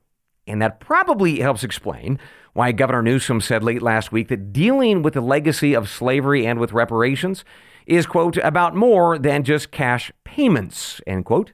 And 0.47 0.63
that 0.63 0.81
probably 0.81 1.41
helps 1.41 1.63
explain 1.63 2.19
why 2.55 2.73
Governor 2.73 3.03
Newsom 3.03 3.43
said 3.43 3.63
late 3.63 3.83
last 3.83 4.11
week 4.11 4.29
that 4.29 4.55
dealing 4.55 5.03
with 5.03 5.13
the 5.13 5.21
legacy 5.21 5.75
of 5.75 5.91
slavery 5.91 6.47
and 6.47 6.59
with 6.59 6.73
reparations 6.73 7.45
is, 7.87 8.07
quote, 8.07 8.39
about 8.39 8.75
more 8.75 9.19
than 9.19 9.45
just 9.45 9.71
cash 9.71 10.11
payments, 10.25 11.03
end 11.07 11.27
quote. 11.27 11.53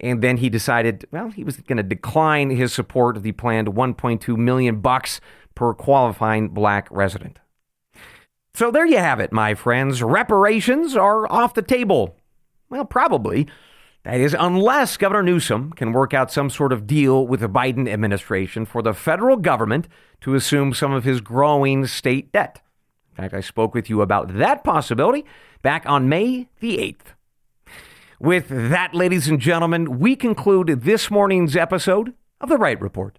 And 0.00 0.20
then 0.20 0.38
he 0.38 0.50
decided, 0.50 1.06
well, 1.12 1.30
he 1.30 1.44
was 1.44 1.56
going 1.58 1.76
to 1.76 1.82
decline 1.82 2.50
his 2.50 2.74
support 2.74 3.16
of 3.16 3.22
the 3.22 3.32
planned 3.32 3.68
1.2 3.68 4.36
million 4.36 4.80
bucks 4.80 5.20
per 5.54 5.74
qualifying 5.74 6.48
black 6.48 6.88
resident. 6.90 7.38
So 8.54 8.70
there 8.70 8.86
you 8.86 8.98
have 8.98 9.20
it, 9.20 9.32
my 9.32 9.54
friends. 9.54 10.02
Reparations 10.02 10.94
are 10.96 11.30
off 11.32 11.54
the 11.54 11.62
table. 11.62 12.16
Well, 12.68 12.84
probably. 12.84 13.48
That 14.04 14.20
is, 14.20 14.34
unless 14.38 14.96
Governor 14.96 15.22
Newsom 15.22 15.72
can 15.72 15.92
work 15.92 16.12
out 16.12 16.32
some 16.32 16.50
sort 16.50 16.72
of 16.72 16.86
deal 16.86 17.26
with 17.26 17.40
the 17.40 17.48
Biden 17.48 17.88
administration 17.88 18.66
for 18.66 18.82
the 18.82 18.92
federal 18.92 19.36
government 19.36 19.86
to 20.22 20.34
assume 20.34 20.74
some 20.74 20.92
of 20.92 21.04
his 21.04 21.20
growing 21.20 21.86
state 21.86 22.32
debt. 22.32 22.60
In 23.10 23.16
fact, 23.16 23.34
I 23.34 23.40
spoke 23.40 23.74
with 23.74 23.88
you 23.88 24.02
about 24.02 24.36
that 24.38 24.64
possibility 24.64 25.24
back 25.62 25.84
on 25.86 26.08
May 26.08 26.48
the 26.58 26.78
8th. 26.78 27.14
With 28.18 28.48
that, 28.48 28.94
ladies 28.94 29.28
and 29.28 29.40
gentlemen, 29.40 29.98
we 29.98 30.16
conclude 30.16 30.82
this 30.82 31.10
morning's 31.10 31.56
episode 31.56 32.14
of 32.40 32.48
The 32.48 32.56
Wright 32.56 32.80
Report. 32.80 33.18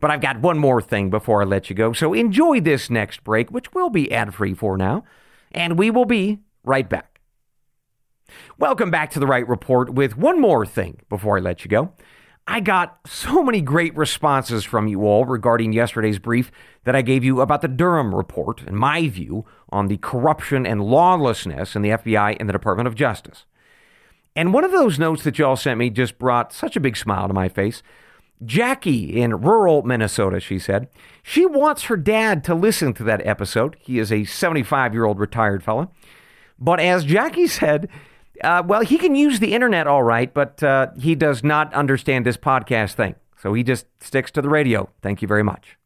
But 0.00 0.10
I've 0.10 0.20
got 0.20 0.40
one 0.40 0.58
more 0.58 0.80
thing 0.80 1.10
before 1.10 1.42
I 1.42 1.44
let 1.44 1.70
you 1.70 1.76
go, 1.76 1.92
so 1.92 2.12
enjoy 2.12 2.60
this 2.60 2.90
next 2.90 3.24
break, 3.24 3.50
which 3.50 3.72
will 3.72 3.90
be 3.90 4.12
ad 4.12 4.34
free 4.34 4.54
for 4.54 4.76
now, 4.76 5.04
and 5.52 5.78
we 5.78 5.90
will 5.90 6.04
be 6.04 6.40
right 6.64 6.88
back. 6.88 7.20
Welcome 8.58 8.90
back 8.90 9.10
to 9.10 9.20
the 9.20 9.26
Wright 9.26 9.46
Report 9.46 9.92
with 9.94 10.16
one 10.16 10.40
more 10.40 10.64
thing 10.64 11.00
before 11.08 11.36
I 11.36 11.40
let 11.40 11.64
you 11.64 11.68
go. 11.68 11.92
I 12.46 12.60
got 12.60 12.98
so 13.06 13.42
many 13.42 13.62
great 13.62 13.96
responses 13.96 14.64
from 14.64 14.86
you 14.86 15.06
all 15.06 15.24
regarding 15.24 15.72
yesterday's 15.72 16.18
brief 16.18 16.50
that 16.84 16.94
I 16.94 17.00
gave 17.00 17.24
you 17.24 17.40
about 17.40 17.62
the 17.62 17.68
Durham 17.68 18.14
report 18.14 18.60
and 18.62 18.76
my 18.76 19.08
view 19.08 19.46
on 19.70 19.88
the 19.88 19.96
corruption 19.96 20.66
and 20.66 20.84
lawlessness 20.84 21.74
in 21.74 21.80
the 21.80 21.90
FBI 21.90 22.36
and 22.38 22.46
the 22.46 22.52
Department 22.52 22.86
of 22.86 22.94
Justice. 22.94 23.46
And 24.36 24.52
one 24.52 24.64
of 24.64 24.72
those 24.72 24.98
notes 24.98 25.22
that 25.24 25.38
y'all 25.38 25.56
sent 25.56 25.78
me 25.78 25.88
just 25.88 26.18
brought 26.18 26.52
such 26.52 26.76
a 26.76 26.80
big 26.80 26.96
smile 26.98 27.28
to 27.28 27.34
my 27.34 27.48
face. 27.48 27.82
Jackie 28.44 29.20
in 29.20 29.40
rural 29.40 29.82
Minnesota, 29.82 30.40
she 30.40 30.58
said, 30.58 30.88
she 31.22 31.46
wants 31.46 31.84
her 31.84 31.96
dad 31.96 32.44
to 32.44 32.54
listen 32.54 32.92
to 32.94 33.04
that 33.04 33.24
episode. 33.26 33.76
He 33.80 33.98
is 33.98 34.10
a 34.12 34.24
75 34.24 34.92
year 34.92 35.04
old 35.04 35.18
retired 35.18 35.62
fellow. 35.62 35.90
But 36.58 36.80
as 36.80 37.04
Jackie 37.04 37.46
said, 37.46 37.88
uh, 38.42 38.62
well, 38.66 38.82
he 38.82 38.98
can 38.98 39.14
use 39.14 39.40
the 39.40 39.54
internet 39.54 39.86
all 39.86 40.02
right, 40.02 40.32
but 40.32 40.62
uh, 40.62 40.88
he 40.98 41.14
does 41.14 41.44
not 41.44 41.72
understand 41.72 42.26
this 42.26 42.36
podcast 42.36 42.94
thing. 42.94 43.14
So 43.36 43.54
he 43.54 43.62
just 43.62 43.86
sticks 44.00 44.30
to 44.32 44.42
the 44.42 44.48
radio. 44.48 44.88
Thank 45.02 45.22
you 45.22 45.28
very 45.28 45.42
much. 45.42 45.76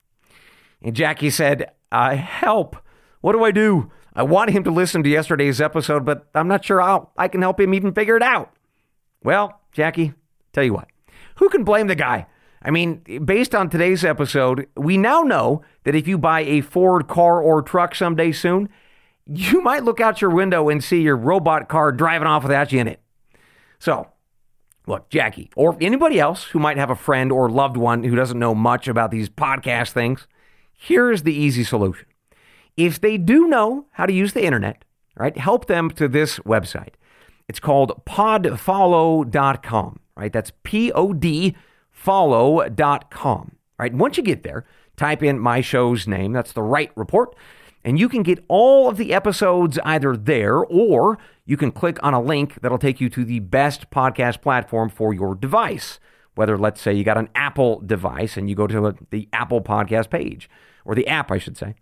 And 0.83 0.95
Jackie 0.95 1.31
said, 1.31 1.73
uh, 1.93 2.17
Help. 2.17 2.77
What 3.21 3.33
do 3.33 3.45
I 3.45 3.51
do? 3.51 3.91
I 4.15 4.23
want 4.23 4.51
him 4.51 4.65
to 4.65 4.71
listen 4.71 5.03
to 5.03 5.09
yesterday's 5.09 5.61
episode, 5.61 6.05
but 6.05 6.29
I'm 6.35 6.49
not 6.49 6.65
sure 6.65 6.81
how 6.81 7.11
I 7.17 7.29
can 7.29 7.43
help 7.43 7.61
him 7.61 7.75
even 7.75 7.93
figure 7.93 8.17
it 8.17 8.23
out. 8.23 8.53
Well, 9.23 9.61
Jackie, 9.73 10.15
tell 10.53 10.65
you 10.65 10.73
what, 10.73 10.89
who 11.37 11.49
can 11.49 11.65
blame 11.65 11.89
the 11.89 11.95
guy? 11.95 12.27
I 12.63 12.71
mean, 12.71 13.03
based 13.25 13.55
on 13.55 13.71
today's 13.71 14.05
episode, 14.05 14.67
we 14.77 14.97
now 14.97 15.23
know 15.23 15.63
that 15.85 15.95
if 15.95 16.09
you 16.09 16.19
buy 16.19 16.41
a 16.41 16.61
Ford 16.61 17.07
car 17.09 17.41
or 17.41 17.63
truck 17.63 17.95
someday 17.95 18.33
soon, 18.33 18.69
you 19.27 19.61
might 19.63 19.85
look 19.85 20.01
out 20.01 20.21
your 20.21 20.31
window 20.31 20.69
and 20.69 20.83
see 20.83 21.01
your 21.03 21.17
robot 21.17 21.69
car 21.69 21.93
driving 21.93 22.27
off 22.27 22.43
without 22.43 22.73
you 22.73 22.81
in 22.81 22.89
it. 22.89 23.01
So, 23.79 24.09
look, 24.87 25.09
Jackie, 25.09 25.51
or 25.55 25.77
anybody 25.81 26.19
else 26.19 26.45
who 26.45 26.59
might 26.59 26.79
have 26.79 26.91
a 26.91 26.97
friend 26.97 27.31
or 27.31 27.49
loved 27.49 27.77
one 27.77 28.03
who 28.03 28.17
doesn't 28.17 28.39
know 28.39 28.55
much 28.55 28.89
about 28.89 29.11
these 29.11 29.29
podcast 29.29 29.93
things, 29.93 30.27
here's 30.73 31.23
the 31.23 31.35
easy 31.35 31.63
solution. 31.63 32.07
If 32.77 33.01
they 33.01 33.19
do 33.19 33.47
know 33.47 33.87
how 33.93 34.07
to 34.07 34.13
use 34.13 34.33
the 34.33 34.45
internet, 34.45 34.85
right, 35.17 35.37
help 35.37 35.67
them 35.67 35.91
to 35.93 36.09
this 36.09 36.39
website. 36.41 36.95
It's 37.49 37.61
called 37.61 38.05
podfollow.com, 38.05 40.01
right? 40.17 40.33
That's 40.33 40.53
P 40.63 40.93
O 40.93 41.13
D 41.13 41.57
follow.com, 41.99 43.57
right? 43.79 43.93
Once 43.93 44.17
you 44.17 44.23
get 44.23 44.45
there, 44.45 44.65
type 44.97 45.23
in 45.23 45.39
my 45.39 45.61
show's 45.61 46.07
name, 46.07 46.33
that's 46.33 46.53
the 46.53 46.63
Wright 46.63 46.93
Report, 46.95 47.35
and 47.85 47.99
you 47.99 48.09
can 48.09 48.23
get 48.23 48.45
all 48.49 48.89
of 48.89 48.97
the 48.97 49.13
episodes 49.13 49.79
either 49.85 50.17
there 50.17 50.59
or 50.59 51.19
you 51.45 51.57
can 51.57 51.73
click 51.73 51.99
on 52.03 52.15
a 52.15 52.21
link 52.21 52.61
that'll 52.61 52.79
take 52.79 53.01
you 53.01 53.09
to 53.11 53.25
the 53.25 53.41
best 53.41 53.91
podcast 53.91 54.43
platform 54.43 54.89
for 54.89 55.13
your 55.13 55.35
device. 55.35 55.99
Whether, 56.35 56.57
let's 56.57 56.81
say, 56.81 56.93
you 56.93 57.03
got 57.03 57.19
an 57.19 57.31
Apple 57.35 57.81
device 57.81 58.37
and 58.37 58.49
you 58.49 58.55
go 58.55 58.69
to 58.69 58.97
the 59.11 59.29
Apple 59.33 59.61
podcast 59.61 60.09
page, 60.09 60.49
or 60.85 60.95
the 60.95 61.09
app, 61.09 61.33
I 61.33 61.39
should 61.39 61.57
say. 61.57 61.75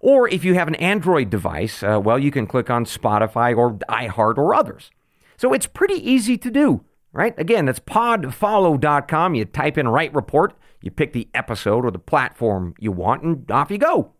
Or 0.00 0.28
if 0.28 0.44
you 0.44 0.54
have 0.54 0.68
an 0.68 0.74
Android 0.74 1.30
device, 1.30 1.82
uh, 1.82 1.98
well, 2.04 2.18
you 2.18 2.30
can 2.30 2.46
click 2.46 2.68
on 2.68 2.84
Spotify 2.84 3.56
or 3.56 3.78
iHeart 3.88 4.36
or 4.36 4.54
others. 4.54 4.90
So 5.38 5.54
it's 5.54 5.66
pretty 5.66 5.94
easy 5.94 6.36
to 6.36 6.50
do, 6.50 6.84
right? 7.14 7.32
Again, 7.38 7.64
that's 7.64 7.78
podfollow.com. 7.78 9.34
You 9.34 9.44
type 9.46 9.78
in 9.78 9.88
Wright 9.88 10.12
Report, 10.14 10.52
you 10.82 10.90
pick 10.90 11.14
the 11.14 11.28
episode 11.32 11.86
or 11.86 11.90
the 11.90 11.98
platform 11.98 12.74
you 12.78 12.92
want, 12.92 13.22
and 13.22 13.50
off 13.50 13.70
you 13.70 13.78
go. 13.78 14.12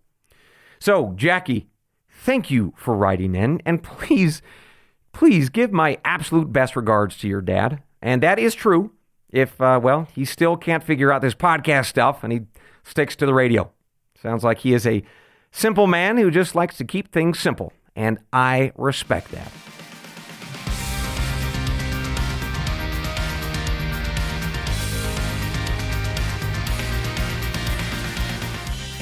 So, 0.79 1.13
Jackie, 1.17 1.69
thank 2.09 2.51
you 2.51 2.73
for 2.77 2.97
writing 2.97 3.35
in, 3.35 3.61
and 3.67 3.83
please, 3.83 4.41
please 5.13 5.51
give 5.51 5.73
my 5.73 5.99
absolute 6.05 6.53
best 6.53 6.77
regards 6.77 7.19
to 7.19 7.29
your 7.29 7.43
dad. 7.43 7.83
And 8.01 8.23
that 8.23 8.39
is 8.39 8.55
true 8.55 8.93
if, 9.31 9.61
uh, 9.61 9.81
well, 9.83 10.09
he 10.15 10.25
still 10.25 10.57
can't 10.57 10.85
figure 10.85 11.13
out 11.13 11.21
this 11.23 11.35
podcast 11.35 11.87
stuff 11.87 12.23
and 12.23 12.33
he 12.33 12.43
sticks 12.85 13.17
to 13.17 13.27
the 13.27 13.35
radio. 13.35 13.71
Sounds 14.21 14.45
like 14.45 14.59
he 14.59 14.73
is 14.73 14.87
a 14.87 15.03
simple 15.51 15.87
man 15.87 16.17
who 16.17 16.31
just 16.31 16.55
likes 16.55 16.77
to 16.79 16.85
keep 16.85 17.13
things 17.13 17.39
simple, 17.39 17.73
and 17.97 18.19
I 18.33 18.73
respect 18.77 19.31
that. 19.33 19.74